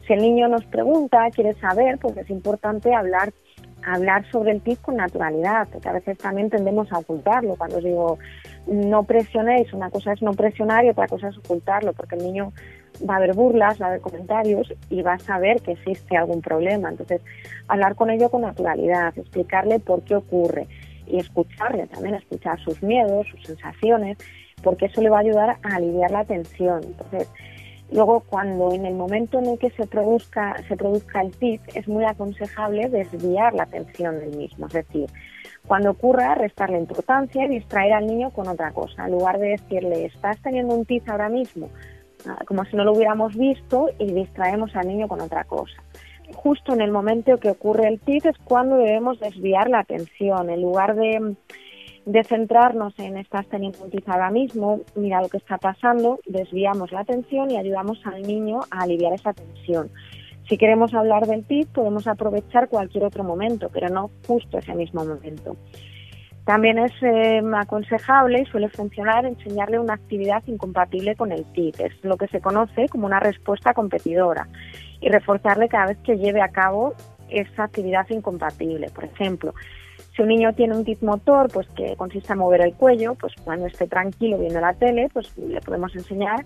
[0.07, 3.33] Si el niño nos pregunta, quiere saber, pues es importante hablar
[3.87, 7.55] hablar sobre el PIB con naturalidad, porque a veces también tendemos a ocultarlo.
[7.57, 8.19] Cuando os digo
[8.67, 12.53] no presionéis, una cosa es no presionar y otra cosa es ocultarlo, porque el niño
[13.09, 16.43] va a haber burlas, va a haber comentarios y va a saber que existe algún
[16.43, 16.89] problema.
[16.89, 17.23] Entonces,
[17.69, 20.67] hablar con ello con naturalidad, explicarle por qué ocurre
[21.07, 24.19] y escucharle también, escuchar sus miedos, sus sensaciones,
[24.63, 26.81] porque eso le va a ayudar a aliviar la tensión.
[26.83, 27.31] Entonces,
[27.91, 31.89] luego cuando en el momento en el que se produzca, se produzca el TIC, es
[31.89, 35.09] muy aconsejable desviar la atención del mismo, es decir,
[35.67, 39.07] cuando ocurra, restarle importancia y distraer al niño con otra cosa.
[39.07, 41.71] En lugar de decirle, estás teniendo un TIC ahora mismo,
[42.47, 45.83] como si no lo hubiéramos visto y distraemos al niño con otra cosa.
[46.35, 50.51] Justo en el momento que ocurre el TIC es cuando debemos desviar la atención.
[50.51, 51.35] En lugar de,
[52.25, 57.01] centrarnos en estás teniendo un TIC ahora mismo, mira lo que está pasando, desviamos la
[57.01, 59.91] atención y ayudamos al niño a aliviar esa tensión.
[60.49, 65.05] Si queremos hablar del TIC, podemos aprovechar cualquier otro momento, pero no justo ese mismo
[65.05, 65.57] momento.
[66.45, 72.05] También es eh, aconsejable y suele funcionar enseñarle una actividad incompatible con el TIC, es
[72.05, 74.47] lo que se conoce como una respuesta competidora,
[75.01, 76.95] y reforzarle cada vez que lleve a cabo
[77.29, 78.91] esa actividad incompatible.
[78.95, 79.55] Por ejemplo,
[80.17, 83.35] si un niño tiene un TIC motor, pues que consiste en mover el cuello, pues
[83.45, 86.45] cuando esté tranquilo viendo la tele, pues le podemos enseñar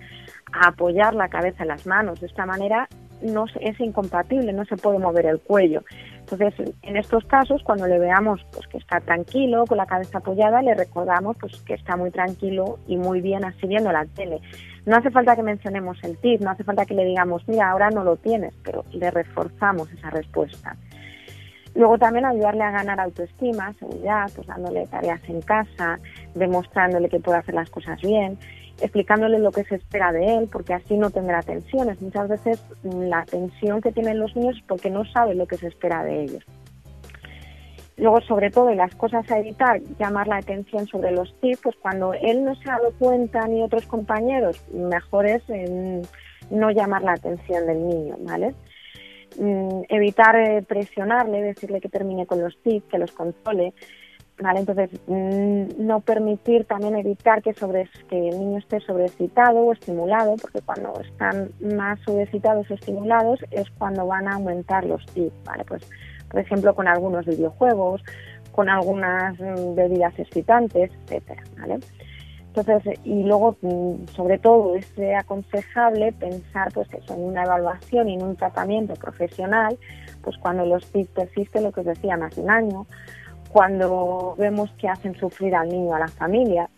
[0.53, 2.21] a apoyar la cabeza en las manos.
[2.21, 2.89] De esta manera
[3.23, 5.85] no es incompatible, no se puede mover el cuello.
[6.19, 10.63] Entonces, en estos casos, cuando le veamos pues, que está tranquilo, con la cabeza apoyada,
[10.63, 14.41] le recordamos pues, que está muy tranquilo y muy bien así viendo la tele.
[14.87, 17.91] No hace falta que mencionemos el tip, no hace falta que le digamos, mira, ahora
[17.91, 20.77] no lo tienes, pero le reforzamos esa respuesta.
[21.75, 25.99] Luego también ayudarle a ganar autoestima, seguridad, pues dándole tareas en casa,
[26.35, 28.39] demostrándole que puede hacer las cosas bien
[28.81, 32.01] explicándole lo que se espera de él, porque así no tendrá tensiones.
[32.01, 35.69] Muchas veces la tensión que tienen los niños es porque no sabe lo que se
[35.69, 36.45] espera de ellos.
[37.97, 42.15] Luego, sobre todo, las cosas a evitar, llamar la atención sobre los tips, pues cuando
[42.15, 45.43] él no se ha dado cuenta ni otros compañeros, mejor es
[46.51, 48.55] no llamar la atención del niño, ¿vale?
[49.39, 53.75] Mm, evitar eh, presionarle, decirle que termine con los tips, que los controle,
[54.57, 60.37] entonces, mm, no permitir también evitar que, sobre, que el niño esté sobreexcitado o estimulado,
[60.41, 65.65] porque cuando están más sobreexcitados o estimulados es cuando van a aumentar los tics, ¿vale?
[65.65, 65.83] Pues,
[66.31, 68.03] por ejemplo, con algunos videojuegos,
[68.53, 71.79] con algunas mm, bebidas excitantes, etcétera, ¿vale?
[72.55, 78.15] Entonces, y luego, mm, sobre todo, es aconsejable pensar pues eso, en una evaluación y
[78.15, 79.79] en un tratamiento profesional,
[80.23, 82.87] pues cuando los tics persisten, lo que os decía, más de un año,
[83.53, 86.69] cuando vemos que hacen sufrir al niño, a la familia,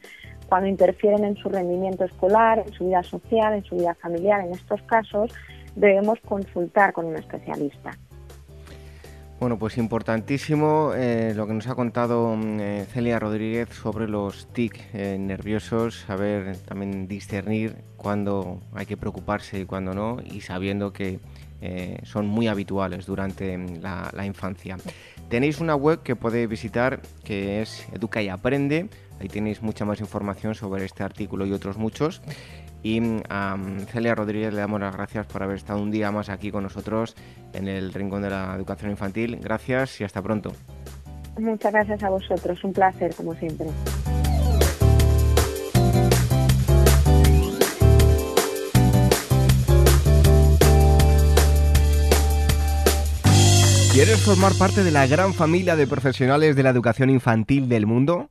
[0.49, 4.45] cuando interfieren en su rendimiento escolar, en su vida social, en su vida familiar.
[4.45, 5.33] En estos casos
[5.75, 7.93] debemos consultar con un especialista.
[9.42, 14.46] Bueno, pues importantísimo eh, lo que nos ha contado mm, eh, Celia Rodríguez sobre los
[14.52, 20.92] TIC eh, nerviosos, saber también discernir cuándo hay que preocuparse y cuándo no, y sabiendo
[20.92, 21.18] que
[21.61, 24.76] eh, son muy habituales durante la, la, infancia.
[25.28, 28.90] Tenéis una web que podéis visitar que es Educa y Aprende.
[29.18, 32.22] Ahí tenéis mucha más información sobre este artículo y otros muchos.
[32.83, 33.57] Y a
[33.88, 37.14] Celia Rodríguez le damos las gracias por haber estado un día más aquí con nosotros
[37.53, 39.38] en el Rincón de la Educación Infantil.
[39.40, 40.53] Gracias y hasta pronto.
[41.38, 43.68] Muchas gracias a vosotros, un placer como siempre.
[53.92, 58.31] ¿Quieres formar parte de la gran familia de profesionales de la educación infantil del mundo?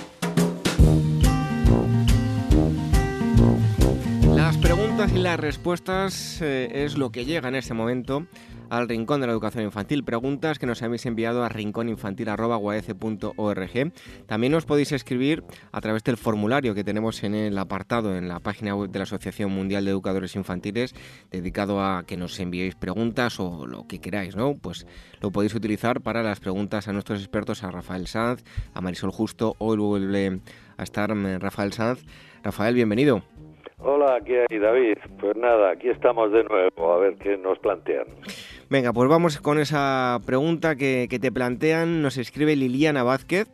[5.01, 8.27] Preguntas y las respuestas eh, es lo que llega en este momento
[8.69, 10.03] al Rincón de la Educación Infantil.
[10.03, 13.93] Preguntas que nos habéis enviado a rincóninfantil.org.
[14.27, 18.39] También os podéis escribir a través del formulario que tenemos en el apartado en la
[18.41, 20.93] página web de la Asociación Mundial de Educadores Infantiles,
[21.31, 24.55] dedicado a que nos enviéis preguntas o lo que queráis, ¿no?
[24.55, 24.85] Pues
[25.19, 28.43] lo podéis utilizar para las preguntas a nuestros expertos, a Rafael Sanz,
[28.75, 29.55] a Marisol Justo.
[29.57, 30.41] Hoy vuelve
[30.77, 32.05] a estar mm, Rafael Sanz.
[32.43, 33.23] Rafael, bienvenido.
[33.83, 34.97] Hola, aquí hay David.
[35.19, 38.05] Pues nada, aquí estamos de nuevo, a ver qué nos plantean.
[38.69, 42.01] Venga, pues vamos con esa pregunta que, te plantean.
[42.03, 43.47] Nos escribe Liliana Vázquez.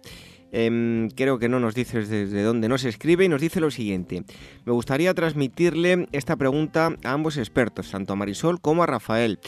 [0.52, 4.24] Em, creo que no nos dices desde dónde nos escribe y nos dice lo siguiente.
[4.66, 9.40] Me gustaría transmitirle esta pregunta a ambos expertos, tanto a Marisol como a Rafael.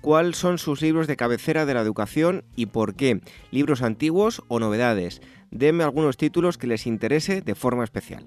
[0.00, 3.20] ¿Cuáles son sus libros de cabecera de la educación y por qué?
[3.50, 5.20] ¿Libros antiguos o novedades?
[5.50, 8.24] Denme algunos títulos que les interese de forma especial.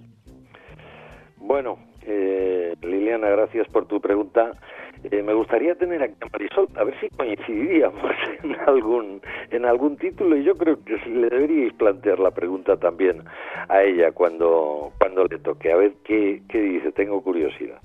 [1.38, 4.52] Bueno, eh, Liliana, gracias por tu pregunta.
[5.04, 8.12] Eh, me gustaría tener aquí a Marisol, a ver si coincidiríamos
[8.44, 13.24] en algún, en algún título y yo creo que le deberíais plantear la pregunta también
[13.70, 17.80] a ella cuando, cuando le toque, a ver qué, qué dice, tengo curiosidad.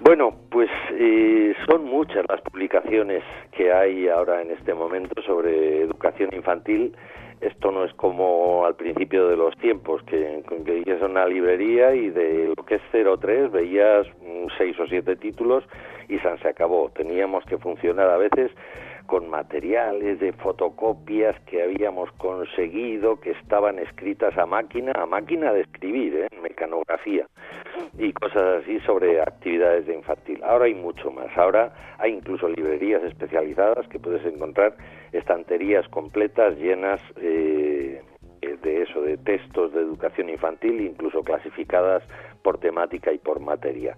[0.00, 3.22] Bueno, pues eh, son muchas las publicaciones
[3.52, 6.94] que hay ahora en este momento sobre educación infantil
[7.40, 12.52] esto no es como al principio de los tiempos, que, que una librería y de
[12.56, 14.06] lo que es 03 veías
[14.56, 15.64] seis o siete títulos
[16.08, 16.90] y se acabó.
[16.90, 18.50] Teníamos que funcionar a veces
[19.06, 25.62] con materiales de fotocopias que habíamos conseguido, que estaban escritas a máquina, a máquina de
[25.62, 26.28] escribir, ¿eh?
[26.42, 27.26] mecanografía
[27.98, 30.42] y cosas así sobre actividades de infantil.
[30.44, 31.36] Ahora hay mucho más.
[31.36, 34.76] Ahora hay incluso librerías especializadas que puedes encontrar
[35.12, 38.02] estanterías completas llenas eh,
[38.40, 42.02] de eso, de textos de educación infantil, incluso clasificadas
[42.46, 43.96] por temática y por materia.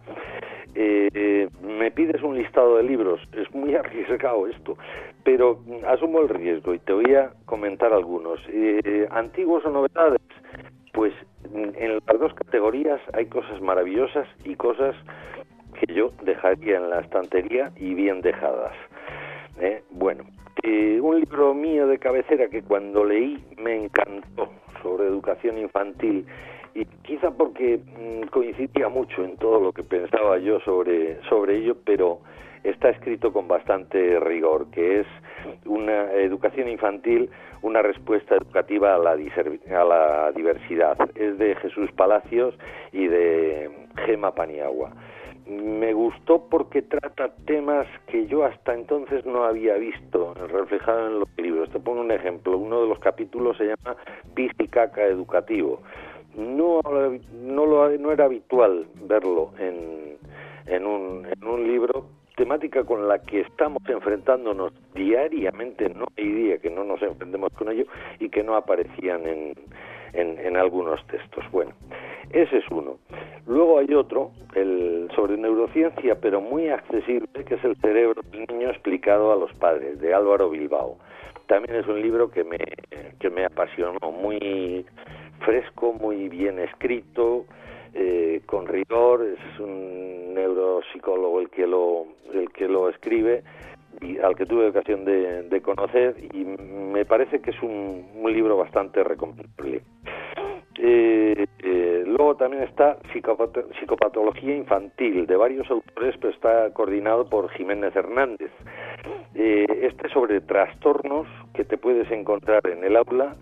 [0.75, 4.79] Eh, me pides un listado de libros, es muy arriesgado esto,
[5.23, 8.41] pero asumo el riesgo y te voy a comentar algunos.
[8.49, 10.23] Eh, antiguos o novedades,
[10.95, 11.13] pues
[11.53, 14.97] en las dos categorías hay cosas maravillosas y cosas
[15.79, 18.73] que yo dejaría en la estantería y bien dejadas.
[19.61, 19.83] ¿eh?
[19.91, 20.25] Bueno,
[21.03, 24.49] un libro mío de cabecera que cuando leí me encantó
[24.83, 26.27] sobre educación infantil
[26.79, 31.77] y quizá porque mm, coincidía mucho en todo lo que pensaba yo sobre, sobre ello,
[31.85, 32.21] pero
[32.63, 35.07] está escrito con bastante rigor, que es
[35.65, 37.31] una educación infantil,
[37.63, 40.97] una respuesta educativa a la, a la diversidad.
[41.17, 42.55] Es de Jesús Palacios
[42.93, 43.71] y de
[44.07, 44.93] Gema Paniagua
[45.49, 51.29] me gustó porque trata temas que yo hasta entonces no había visto reflejados en los
[51.39, 51.71] libros.
[51.71, 52.59] Te pongo un ejemplo.
[52.59, 53.97] Uno de los capítulos se llama
[54.35, 55.81] Pis y caca educativo.
[56.39, 56.81] No,
[57.33, 60.17] no, lo, no era habitual verlo en,
[60.67, 66.59] en, un, en un libro temática con la que estamos enfrentándonos diariamente, no hay día
[66.59, 67.87] que no nos enfrentemos con ello
[68.21, 69.55] y que no aparecían en,
[70.13, 71.45] en, en algunos textos.
[71.51, 71.73] Bueno,
[72.31, 72.99] ese es uno.
[73.49, 78.71] Luego hay otro, el sobre neurociencia, pero muy accesible, que es el cerebro del niño
[78.71, 80.99] explicado a los padres, de Álvaro Bilbao.
[81.49, 82.59] También es un libro que me,
[83.19, 84.87] que me apasionó, muy
[85.41, 87.47] fresco, muy bien escrito,
[87.95, 93.43] eh, con rigor, es un neuropsicólogo el que lo, el que lo escribe
[94.01, 99.03] y al que tuve ocasión de, conocer y me parece que es un, libro bastante
[99.03, 99.81] recomendable.
[100.79, 107.97] Eh, eh luego también está Psicopatología Infantil, de varios autores, pero está coordinado por Jiménez
[107.97, 108.51] Hernández.
[109.35, 113.35] Eh, este sobre trastornos que te puedes encontrar en el aula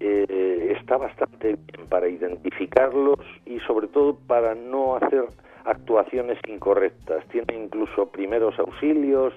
[0.00, 5.24] eh, está bastante bien para identificarlos y sobre todo para no hacer
[5.64, 7.24] actuaciones incorrectas.
[7.28, 9.32] Tiene incluso primeros auxilios,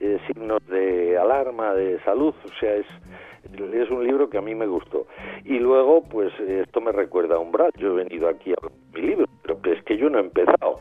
[0.00, 2.86] eh, signos de alarma, de salud, o sea, es,
[3.52, 5.06] es un libro que a mí me gustó.
[5.44, 9.26] Y luego, pues esto me recuerda a Umbral, yo he venido aquí a mi libro,
[9.42, 10.80] pero es que yo no he empezado,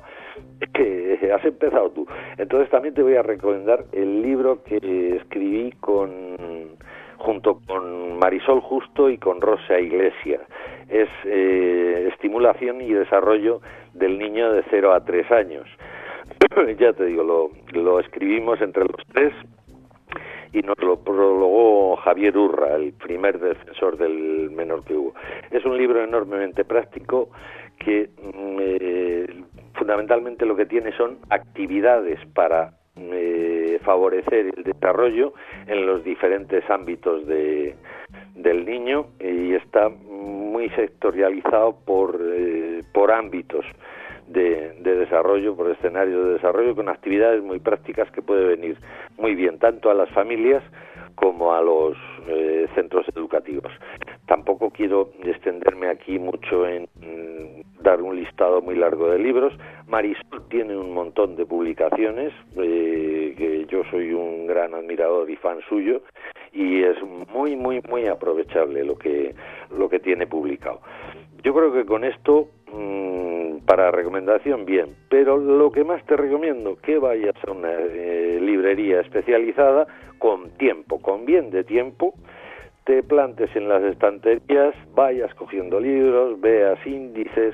[0.61, 2.07] es que has empezado tú.
[2.37, 6.77] Entonces también te voy a recomendar el libro que escribí con
[7.19, 10.41] junto con Marisol Justo y con Rosa Iglesias.
[10.89, 13.61] Es eh, estimulación y desarrollo
[13.93, 15.67] del niño de 0 a 3 años.
[16.79, 19.33] ya te digo, lo, lo escribimos entre los tres
[20.51, 25.13] y nos lo prologó Javier Urra, el primer defensor del menor que hubo.
[25.51, 27.29] Es un libro enormemente práctico
[27.77, 29.43] que mm, eh,
[29.73, 32.78] fundamentalmente lo que tiene son actividades para
[33.79, 35.33] favorecer el desarrollo
[35.67, 37.75] en los diferentes ámbitos de,
[38.35, 43.65] del niño y está muy sectorializado por, eh, por ámbitos
[44.27, 48.77] de, desarrollo, por escenarios de desarrollo, con actividades muy prácticas que puede venir
[49.17, 50.63] muy bien tanto a las familias
[51.15, 53.71] como a los eh, centros educativos.
[54.29, 56.87] Tampoco quiero extenderme aquí mucho en
[57.81, 59.51] dar un listado muy largo de libros.
[59.87, 65.57] Marisol tiene un montón de publicaciones, eh, que yo soy un gran admirador y fan
[65.67, 66.03] suyo,
[66.53, 66.95] y es
[67.33, 69.33] muy, muy, muy aprovechable lo que,
[69.75, 70.79] lo que tiene publicado.
[71.41, 76.75] Yo creo que con esto mm, para recomendación, bien, pero lo que más te recomiendo,
[76.75, 79.87] que vayas a una eh, librería especializada
[80.19, 82.13] con tiempo, con bien de tiempo,
[82.89, 87.53] te plantes en las estanterías, vayas cogiendo libros, veas índices,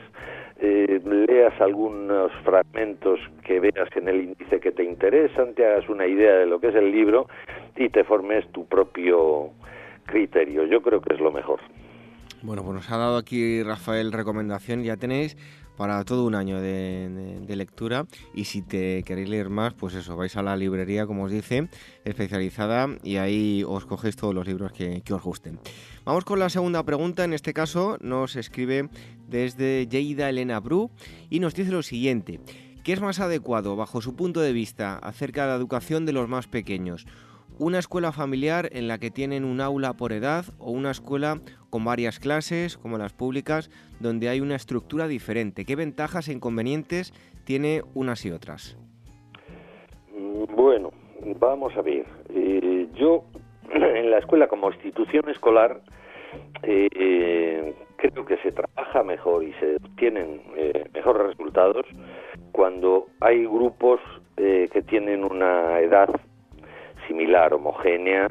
[0.62, 6.08] eh, leas algunos fragmentos que veas en el índice que te interesan, te hagas una
[6.08, 7.28] idea de lo que es el libro
[7.76, 9.50] y te formes tu propio
[10.06, 10.64] criterio.
[10.68, 11.60] Yo creo que es lo mejor.
[12.42, 15.36] Bueno, pues nos ha dado aquí Rafael recomendación, ya tenéis
[15.78, 20.36] para todo un año de, lectura y si te queréis leer más, pues eso, vais
[20.36, 21.70] a la librería, como os dice,
[22.04, 25.60] especializada y ahí os cogéis todos los libros que, os gusten.
[26.04, 28.90] Vamos con la segunda pregunta, en este caso nos escribe
[29.28, 30.92] desde Yeida Elena Bru
[31.30, 32.42] y nos dice lo siguiente.
[32.84, 36.30] ¿Qué es más adecuado, bajo su punto de vista, acerca de la educación de los
[36.30, 37.08] más pequeños?
[37.58, 41.40] Una escuela familiar en la que tienen un aula por edad o una escuela
[41.70, 45.66] con varias clases, como las públicas, donde hay una estructura diferente.
[45.66, 47.14] ¿Qué ventajas e inconvenientes
[47.46, 48.78] tiene unas y otras?
[50.14, 50.92] Mm, bueno,
[51.40, 52.06] vamos a ver.
[52.30, 53.24] Eh, yo,
[53.74, 55.82] en la escuela como institución escolar,
[56.64, 61.86] eh, creo que se trabaja mejor y se tienen eh, mejores resultados
[62.52, 64.00] cuando hay grupos
[64.36, 66.10] que tienen una edad
[67.08, 68.30] similar, homogénea,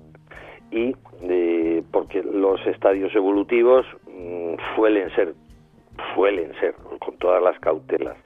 [0.70, 0.94] y
[1.92, 5.34] porque los estadios evolutivos mm, suelen ser,
[6.14, 8.16] suelen ser, con todas las cautelas,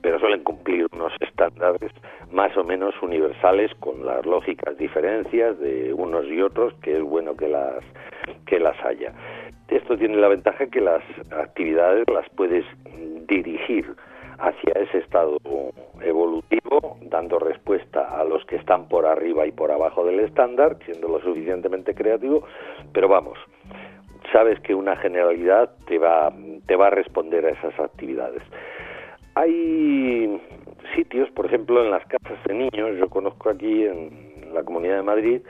[0.00, 1.90] pero suelen cumplir unos estándares
[2.30, 7.36] más o menos universales con las lógicas diferencias de unos y otros, que es bueno
[7.36, 7.84] que las,
[8.46, 9.12] que las haya.
[9.68, 12.64] Esto tiene la ventaja que las actividades las puedes
[13.28, 13.94] dirigir
[14.40, 15.36] hacia ese estado
[16.02, 21.08] evolutivo, dando respuesta a los que están por arriba y por abajo del estándar, siendo
[21.08, 22.44] lo suficientemente creativo,
[22.92, 23.38] pero vamos,
[24.32, 26.32] sabes que una generalidad te va,
[26.66, 28.42] te va a responder a esas actividades.
[29.34, 30.40] Hay
[30.94, 35.02] sitios, por ejemplo, en las casas de niños, yo conozco aquí en la Comunidad de
[35.02, 35.42] Madrid,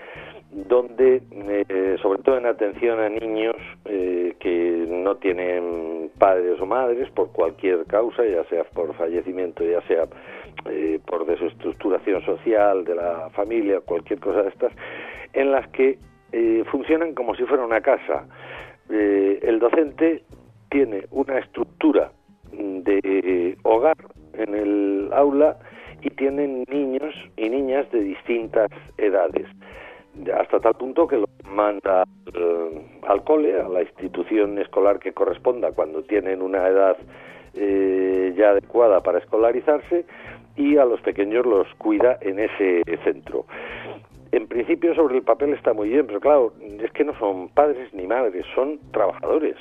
[0.50, 7.10] donde, eh, sobre todo en atención a niños eh, que no tienen padres o madres
[7.10, 10.04] por cualquier causa, ya sea por fallecimiento, ya sea
[10.70, 14.72] eh, por desestructuración social de la familia, cualquier cosa de estas,
[15.32, 15.98] en las que
[16.70, 18.24] funcionan como si fuera una casa.
[18.88, 20.22] el docente
[20.68, 22.12] tiene una estructura
[22.52, 23.96] de hogar
[24.34, 25.58] en el aula
[26.02, 29.48] y tienen niños y niñas de distintas edades
[30.28, 32.04] hasta tal punto que lo manda
[33.08, 36.96] al cole, a la institución escolar que corresponda cuando tienen una edad
[37.54, 40.04] eh, ya adecuada para escolarizarse
[40.56, 43.46] y a los pequeños los cuida en ese centro.
[44.32, 47.92] En principio sobre el papel está muy bien, pero claro, es que no son padres
[47.92, 49.56] ni madres, son trabajadores,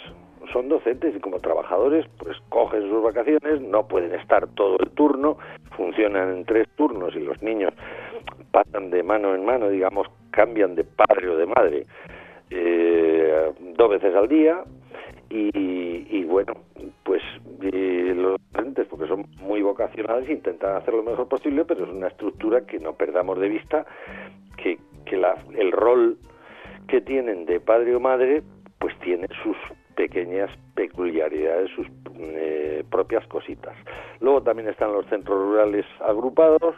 [0.52, 5.38] son docentes y como trabajadores pues cogen sus vacaciones, no pueden estar todo el turno,
[5.76, 7.74] funcionan en tres turnos y los niños
[8.52, 11.86] pasan de mano en mano, digamos, cambian de padre o de madre
[12.50, 14.64] eh, dos veces al día
[15.32, 16.54] y, bueno,
[17.04, 17.22] pues
[17.60, 22.66] los docentes, porque son muy vocacionales, intentan hacer lo mejor posible, pero es una estructura
[22.66, 23.86] que no perdamos de vista
[24.58, 26.18] que, que la, el rol
[26.88, 28.42] que tienen de padre o madre,
[28.80, 29.58] pues tiene sus
[30.00, 31.86] pequeñas peculiaridades, sus
[32.18, 33.76] eh, propias cositas.
[34.22, 36.74] Luego también están los centros rurales agrupados,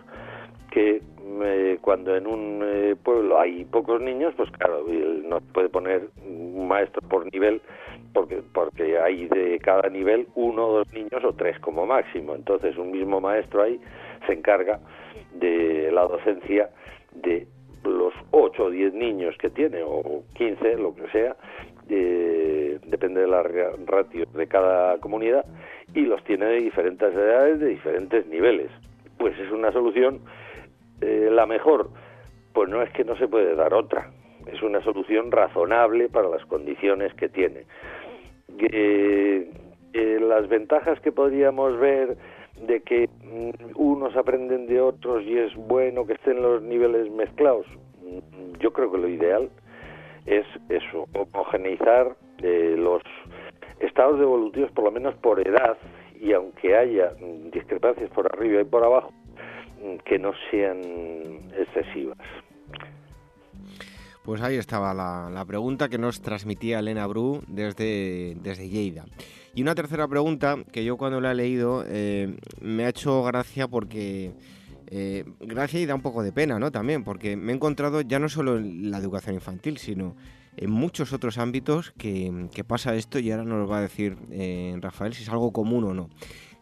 [0.71, 1.03] que
[1.43, 4.87] eh, cuando en un eh, pueblo hay pocos niños, pues claro,
[5.23, 7.61] no puede poner un maestro por nivel,
[8.11, 12.33] porque, porque hay de cada nivel uno dos niños o tres como máximo.
[12.33, 13.79] Entonces un mismo maestro ahí
[14.25, 14.79] se encarga
[15.35, 16.71] de la docencia
[17.13, 17.45] de
[17.83, 21.35] los 8 o 10 niños que tiene, o 15, lo que sea,
[21.89, 22.60] eh,
[22.91, 25.45] depende de la ratio de cada comunidad,
[25.93, 28.69] y los tiene de diferentes edades, de diferentes niveles.
[29.17, 30.19] Pues es una solución,
[31.01, 31.89] eh, la mejor,
[32.53, 34.11] pues no es que no se puede dar otra,
[34.45, 37.65] es una solución razonable para las condiciones que tiene.
[38.59, 39.49] Eh,
[39.93, 42.17] las ventajas que podríamos ver
[42.61, 47.65] de que mm, unos aprenden de otros y es bueno que estén los niveles mezclados.
[48.01, 49.49] Mm, yo creo que lo ideal
[50.25, 53.01] es eso, homogeneizar eh, los
[53.79, 55.77] estados evolutivos por lo menos por edad
[56.19, 59.11] y aunque haya mm, discrepancias por arriba y por abajo,
[60.05, 60.79] que no sean
[61.57, 62.17] excesivas.
[64.23, 69.05] Pues ahí estaba la, la, pregunta que nos transmitía Elena Bru desde, desde Lleida.
[69.55, 73.67] Y una tercera pregunta que yo cuando la he leído eh, me ha hecho gracia
[73.67, 74.31] porque...
[74.93, 76.69] Eh, gracia y da un poco de pena, ¿no?
[76.69, 80.17] También, porque me he encontrado ya no solo en la educación infantil, sino
[80.57, 85.13] en muchos otros ámbitos que, pasa esto y ahora nos va a decir eh, Rafael
[85.13, 86.09] si es algo común o no.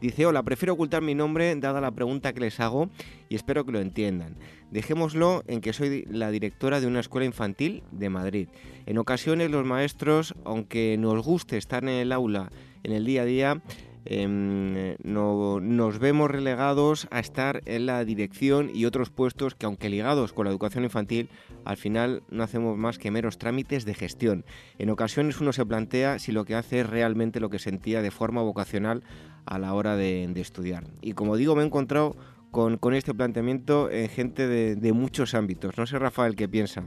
[0.02, 2.90] Dice, hola, prefiero ocultar mi nombre dada la pregunta que les hago
[3.28, 4.38] y espero que lo entiendan.
[4.72, 8.48] Dejémoslo en que soy la directora de una escuela infantil de Madrid.
[8.86, 12.50] En ocasiones los maestros, aunque nos guste estar en el aula
[12.84, 13.62] en el día a día,
[14.10, 19.89] em, no, nos vemos relegados a estar en la dirección y otros puestos que aunque
[19.89, 21.30] ligados con la educación infantil,
[21.64, 24.43] al final no hacemos más que meros trámites de gestión.
[24.80, 28.12] En ocasiones uno se plantea si lo que hace es realmente lo que sentía de
[28.12, 29.03] forma vocacional
[29.45, 30.86] a la hora de, estudiar.
[31.01, 32.16] Y como digo, me he encontrado
[32.51, 35.78] con, con este planteamiento en gente de, de muchos ámbitos.
[35.78, 36.84] No sé, Rafael, qué piensa.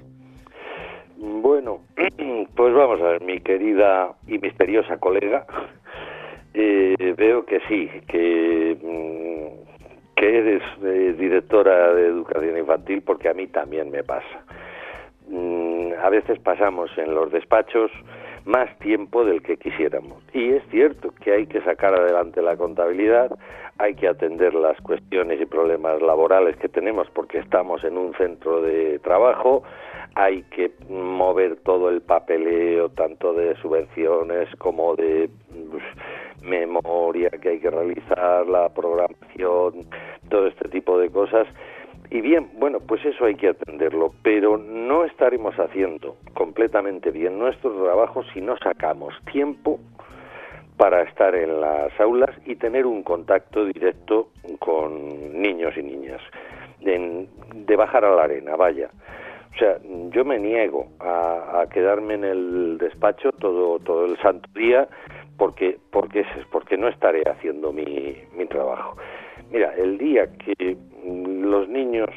[1.18, 1.80] Bueno,
[2.56, 5.46] pues vamos a ver, mi querida y misteriosa colega,
[6.54, 13.34] eh, veo que sí, que, mm, que eres eh, directora de educación infantil porque a
[13.34, 14.44] mí también me pasa.
[15.28, 17.90] Mm, a veces pasamos en los despachos
[18.44, 20.22] más tiempo del que quisiéramos.
[20.32, 23.30] Y es cierto que hay que sacar adelante la contabilidad,
[23.78, 28.60] hay que atender las cuestiones y problemas laborales que tenemos porque estamos en un centro
[28.62, 29.62] de trabajo,
[30.14, 35.30] hay que mover todo el papeleo, tanto de subvenciones como de
[35.70, 35.82] pues,
[36.42, 39.86] memoria que hay que realizar, la programación,
[40.28, 41.46] todo este tipo de cosas.
[42.12, 47.70] Y bien, bueno, pues eso hay que atenderlo, pero no estaremos haciendo completamente bien nuestro
[47.82, 49.80] trabajo si no sacamos tiempo
[50.76, 56.20] para estar en las aulas y tener un contacto directo con niños y niñas,
[56.80, 58.90] de, de bajar a la arena, vaya.
[59.54, 59.78] O sea,
[60.10, 64.86] yo me niego a, quedarme en el despacho todo, todo el santo día
[65.38, 68.98] porque, porque, porque no estaré haciendo mi, mi trabajo.
[69.52, 72.08] Mira, el día que los niños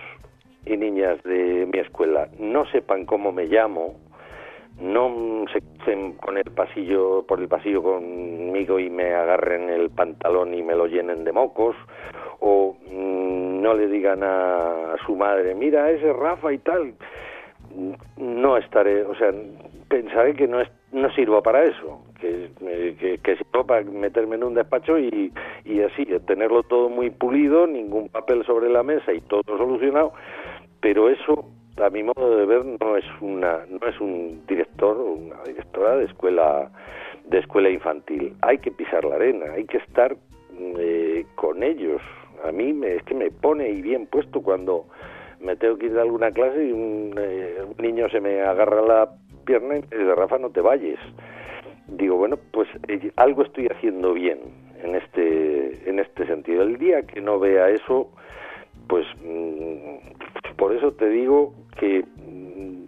[0.65, 3.95] y niñas de mi escuela no sepan cómo me llamo,
[4.79, 10.53] no se crucen con el pasillo, por el pasillo conmigo y me agarren el pantalón
[10.53, 11.75] y me lo llenen de mocos,
[12.39, 16.93] o mm, no le digan a, su madre, mira, ese Rafa y tal,
[18.15, 19.33] no estaré, o sea,
[19.89, 22.44] pensaré que no, es, no sirvo para eso, que,
[22.93, 25.33] que, que sirvo para meterme en un despacho y,
[25.63, 30.13] y así, tenerlo todo muy pulido, ningún papel sobre la mesa y todo solucionado,
[30.79, 35.13] pero eso a mi modo de ver no es una no es un director o
[35.13, 36.71] una directora de escuela
[37.25, 38.35] de escuela infantil.
[38.41, 40.15] Hay que pisar la arena hay que estar
[40.77, 42.01] eh, con ellos.
[42.43, 44.85] A mí me, es que me pone y bien puesto cuando
[45.39, 49.09] me tengo que ir a alguna clase y un, eh, niño se me agarra la
[49.45, 50.99] pierna y me dice Rafa no te vayas
[51.87, 54.39] digo bueno pues eh, algo estoy haciendo bien
[54.83, 58.09] en este en este sentido el día que no vea eso
[58.87, 62.85] pues mm, por eso te digo que mm,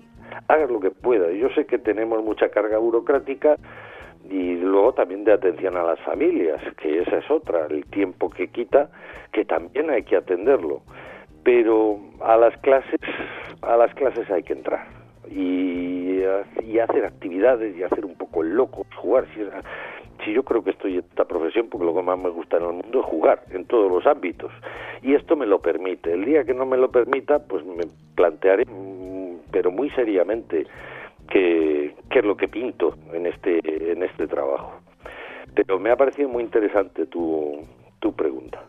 [0.47, 1.33] hagas lo que puedas.
[1.35, 3.57] Yo sé que tenemos mucha carga burocrática
[4.29, 8.49] y luego también de atención a las familias, que esa es otra, el tiempo que
[8.49, 8.89] quita,
[9.31, 10.81] que también hay que atenderlo.
[11.43, 12.99] Pero a las clases,
[13.61, 14.96] a las clases hay que entrar.
[15.29, 15.87] Y
[16.63, 19.25] y, hacer actividades y hacer un poco el loco, jugar.
[19.33, 19.41] Si,
[20.23, 22.63] si yo creo que estoy en esta profesión porque lo que más me gusta en
[22.63, 24.51] el mundo es jugar en todos los ámbitos
[25.01, 26.13] y esto me lo permite.
[26.13, 30.65] El día que no me lo permita, pues me plantearé, mm, pero muy seriamente,
[31.29, 33.59] qué, qué es lo que pinto en este
[33.91, 34.73] en este trabajo.
[35.55, 37.61] Pero me ha parecido muy interesante tu,
[37.99, 38.63] tu pregunta.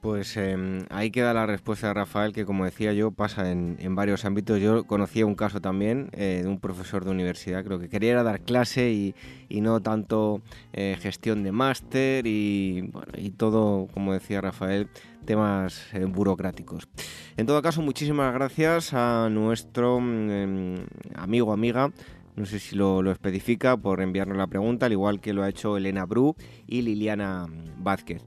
[0.00, 4.24] Pues em, ahí queda la respuesta de Rafael, que como decía yo, pasa en, varios
[4.24, 4.60] ámbitos.
[4.60, 8.40] Yo conocía un caso también eh, de un profesor de universidad, creo que quería dar
[8.40, 9.14] clase y,
[9.60, 10.42] no tanto
[10.72, 14.88] eh, gestión de máster y, bueno, y todo, como decía Rafael,
[15.24, 16.88] temas eh, burocráticos.
[17.36, 20.86] En todo caso, muchísimas gracias a nuestro mm, em,
[21.16, 21.90] amigo, amiga,
[22.36, 25.48] no sé si lo, lo, especifica, por enviarnos la pregunta, al igual que lo ha
[25.48, 26.36] hecho Elena Bru
[26.66, 27.46] y Liliana
[27.78, 28.22] Vázquez.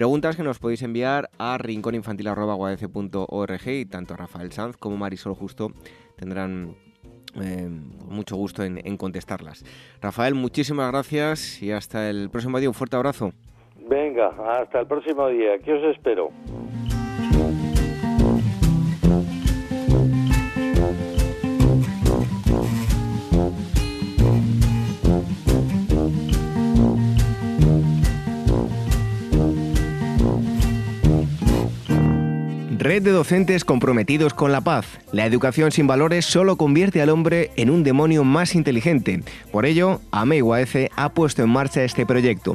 [0.00, 5.72] Preguntas que nos podéis enviar a rincóninfantil.org y tanto Rafael Sanz como Marisol Justo
[6.16, 6.74] tendrán
[7.38, 7.68] eh,
[8.08, 9.62] mucho gusto en, en contestarlas.
[10.00, 12.70] Rafael, muchísimas gracias y hasta el próximo día.
[12.70, 13.32] Un fuerte abrazo.
[13.90, 15.58] Venga, hasta el próximo día.
[15.58, 16.30] ¿Qué os espero?
[32.80, 34.86] Red de docentes comprometidos con la paz.
[35.12, 39.22] La educación sin valores solo convierte al hombre en un demonio más inteligente.
[39.52, 42.54] Por ello, AMEIUAF ha puesto en marcha este proyecto.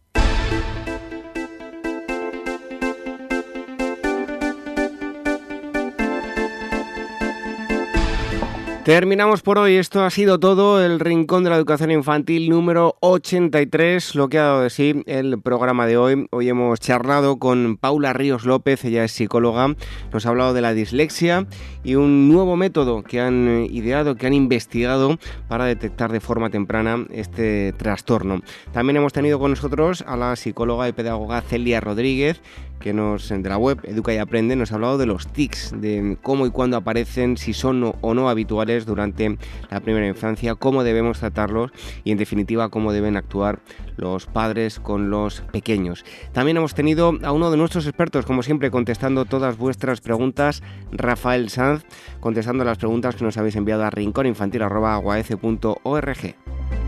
[8.91, 9.77] Terminamos por hoy.
[9.77, 10.83] Esto ha sido todo.
[10.83, 14.15] El Rincón de la Educación Infantil número 83.
[14.15, 16.27] Lo que ha dado de sí el programa de hoy.
[16.29, 18.83] Hoy hemos charlado con Paula Ríos López.
[18.83, 19.77] Ella es psicóloga.
[20.11, 21.47] Nos ha hablado de la dislexia
[21.85, 25.17] y un nuevo método que han ideado, que han investigado
[25.47, 28.41] para detectar de forma temprana este trastorno.
[28.73, 32.41] También hemos tenido con nosotros a la psicóloga y pedagoga Celia Rodríguez
[32.81, 36.17] que nos de la web Educa y Aprende nos ha hablado de los tics, de
[36.21, 39.37] cómo y cuándo aparecen, si son o no habituales durante
[39.69, 41.71] la primera infancia, cómo debemos tratarlos
[42.03, 43.59] y en definitiva cómo deben actuar
[43.95, 46.03] los padres con los pequeños.
[46.33, 50.61] También hemos tenido a uno de nuestros expertos, como siempre, contestando todas vuestras preguntas,
[50.91, 51.85] Rafael Sanz,
[52.19, 56.80] contestando las preguntas que nos habéis enviado a rincóninfantil.org.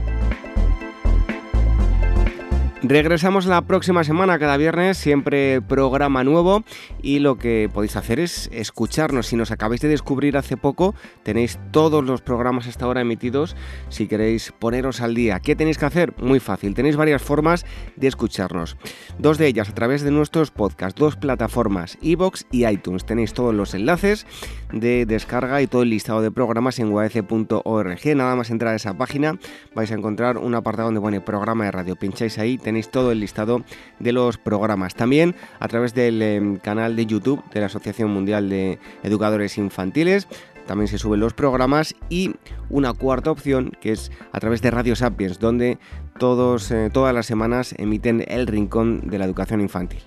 [2.85, 6.65] Regresamos la próxima semana, cada viernes, siempre programa nuevo
[7.01, 9.27] y lo que podéis hacer es escucharnos.
[9.27, 13.55] Si nos acabáis de descubrir hace poco, tenéis todos los programas hasta ahora emitidos
[13.87, 15.39] si queréis poneros al día.
[15.39, 16.13] ¿Qué tenéis que hacer?
[16.21, 17.65] Muy fácil, tenéis varias formas
[17.95, 18.75] de escucharnos.
[19.17, 23.05] Dos de ellas a través de nuestros podcasts, dos plataformas, iBox y iTunes.
[23.05, 24.27] Tenéis todos los enlaces
[24.73, 28.15] de descarga y todo el listado de programas en uac.org.
[28.17, 29.39] Nada más entrar a esa página
[29.73, 31.95] vais a encontrar un apartado donde pone programa de radio.
[31.95, 33.63] Pincháis ahí, todo el listado
[33.99, 34.95] de los programas.
[34.95, 40.27] También a través del em, canal de YouTube de la Asociación Mundial de Educadores Infantiles
[40.65, 42.31] también se suben los programas y
[42.69, 45.77] una cuarta opción que es a través de Radio Sapiens, donde
[46.19, 50.01] todos, eh, todas las semanas emiten el rincón de la educación infantil.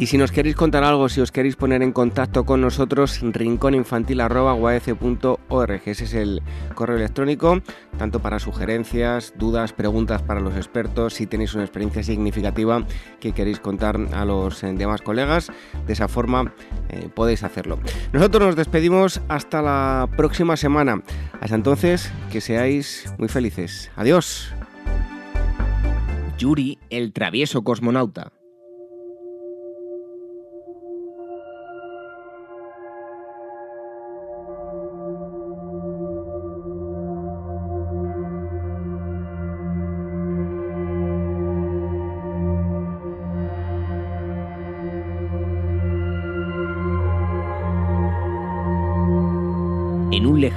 [0.00, 5.82] Y si nos queréis contar algo, si os queréis poner en contacto con nosotros, rincóninfantil.org.
[5.84, 6.40] Ese es el
[6.74, 7.60] correo electrónico,
[7.98, 12.82] tanto para sugerencias, dudas, preguntas para los expertos, si tenéis una experiencia significativa
[13.20, 15.52] que queréis contar a los eh, demás colegas.
[15.86, 16.54] De esa forma
[16.88, 17.78] eh, podéis hacerlo.
[18.14, 21.02] Nosotros nos despedimos hasta la próxima semana.
[21.42, 23.90] Hasta entonces, que seáis muy felices.
[23.96, 24.54] Adiós.
[26.38, 28.32] Yuri, el travieso cosmonauta.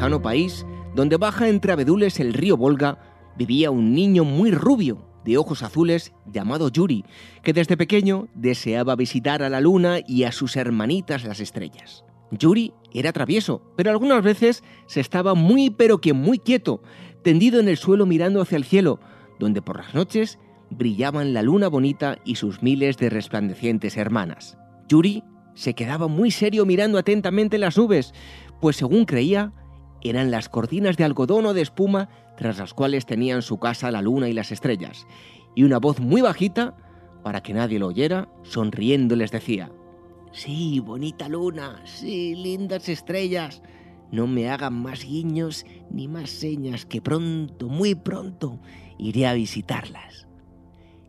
[0.04, 3.00] Lejano país, donde baja entre abedules el río Volga,
[3.38, 7.06] vivía un niño muy rubio, de ojos azules, llamado Yuri,
[7.42, 12.04] que desde pequeño deseaba visitar a la luna y a sus hermanitas las estrellas.
[12.32, 16.84] Yuri era travieso, pero algunas veces se estaba muy pero que muy quieto,
[17.22, 19.00] tendido en el suelo mirando hacia el cielo,
[19.40, 20.38] donde por las noches
[20.70, 24.58] brillaban la luna bonita y sus miles de resplandecientes hermanas.
[24.90, 25.24] Yuri
[25.54, 28.14] se quedaba muy serio mirando atentamente las nubes,
[28.60, 29.54] pues según creía,
[30.04, 34.02] eran las cortinas de algodón o de espuma tras las cuales tenían su casa la
[34.02, 35.08] luna y las estrellas,
[35.56, 36.76] y una voz muy bajita,
[37.24, 39.72] para que nadie lo oyera, sonriendo les decía,
[40.32, 43.62] Sí, bonita luna, sí, lindas estrellas,
[44.12, 48.60] no me hagan más guiños ni más señas, que pronto, muy pronto,
[48.98, 50.28] iré a visitarlas.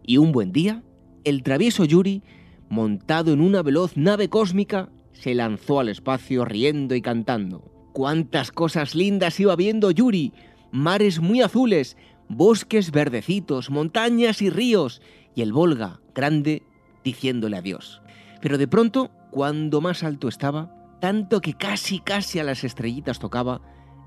[0.03, 0.83] Y un buen día,
[1.25, 2.23] el travieso Yuri,
[2.69, 7.74] montado en una veloz nave cósmica, se lanzó al espacio riendo y cantando.
[7.95, 10.33] ¡Cuántas cosas lindas iba viendo Yuri!
[10.73, 11.97] Mares muy azules,
[12.29, 15.01] bosques verdecitos, montañas y ríos,
[15.37, 16.65] y el Volga, grande,
[17.05, 18.03] diciéndole adiós.
[18.43, 23.61] Pero de pronto, cuando más alto estaba, tanto que casi casi a las estrellitas tocaba,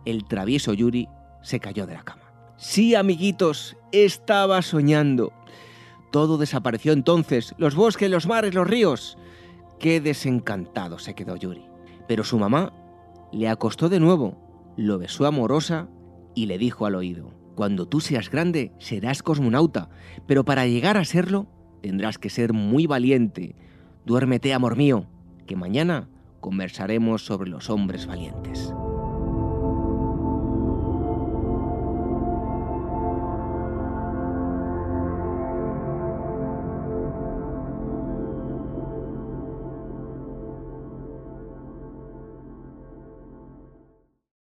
[0.04, 1.08] el travieso Yuri
[1.42, 2.24] se cayó de la cama.
[2.58, 5.32] Sí, amiguitos, estaba soñando.
[6.12, 9.18] Todo desapareció entonces, los bosques, los mares, los ríos.
[9.80, 11.64] Qué desencantado se quedó Yuri.
[12.06, 12.74] Pero su mamá
[13.32, 15.90] le acostó de nuevo, lo besó amorosa
[16.36, 19.90] y le dijo al oído, cuando tú seas grande serás cosmonauta,
[20.28, 21.48] pero para llegar a serlo
[21.82, 23.56] tendrás que ser muy valiente.
[24.06, 25.06] Duérmete, amor mío,
[25.46, 26.10] que mañana
[26.40, 28.74] conversaremos sobre los hombres valientes.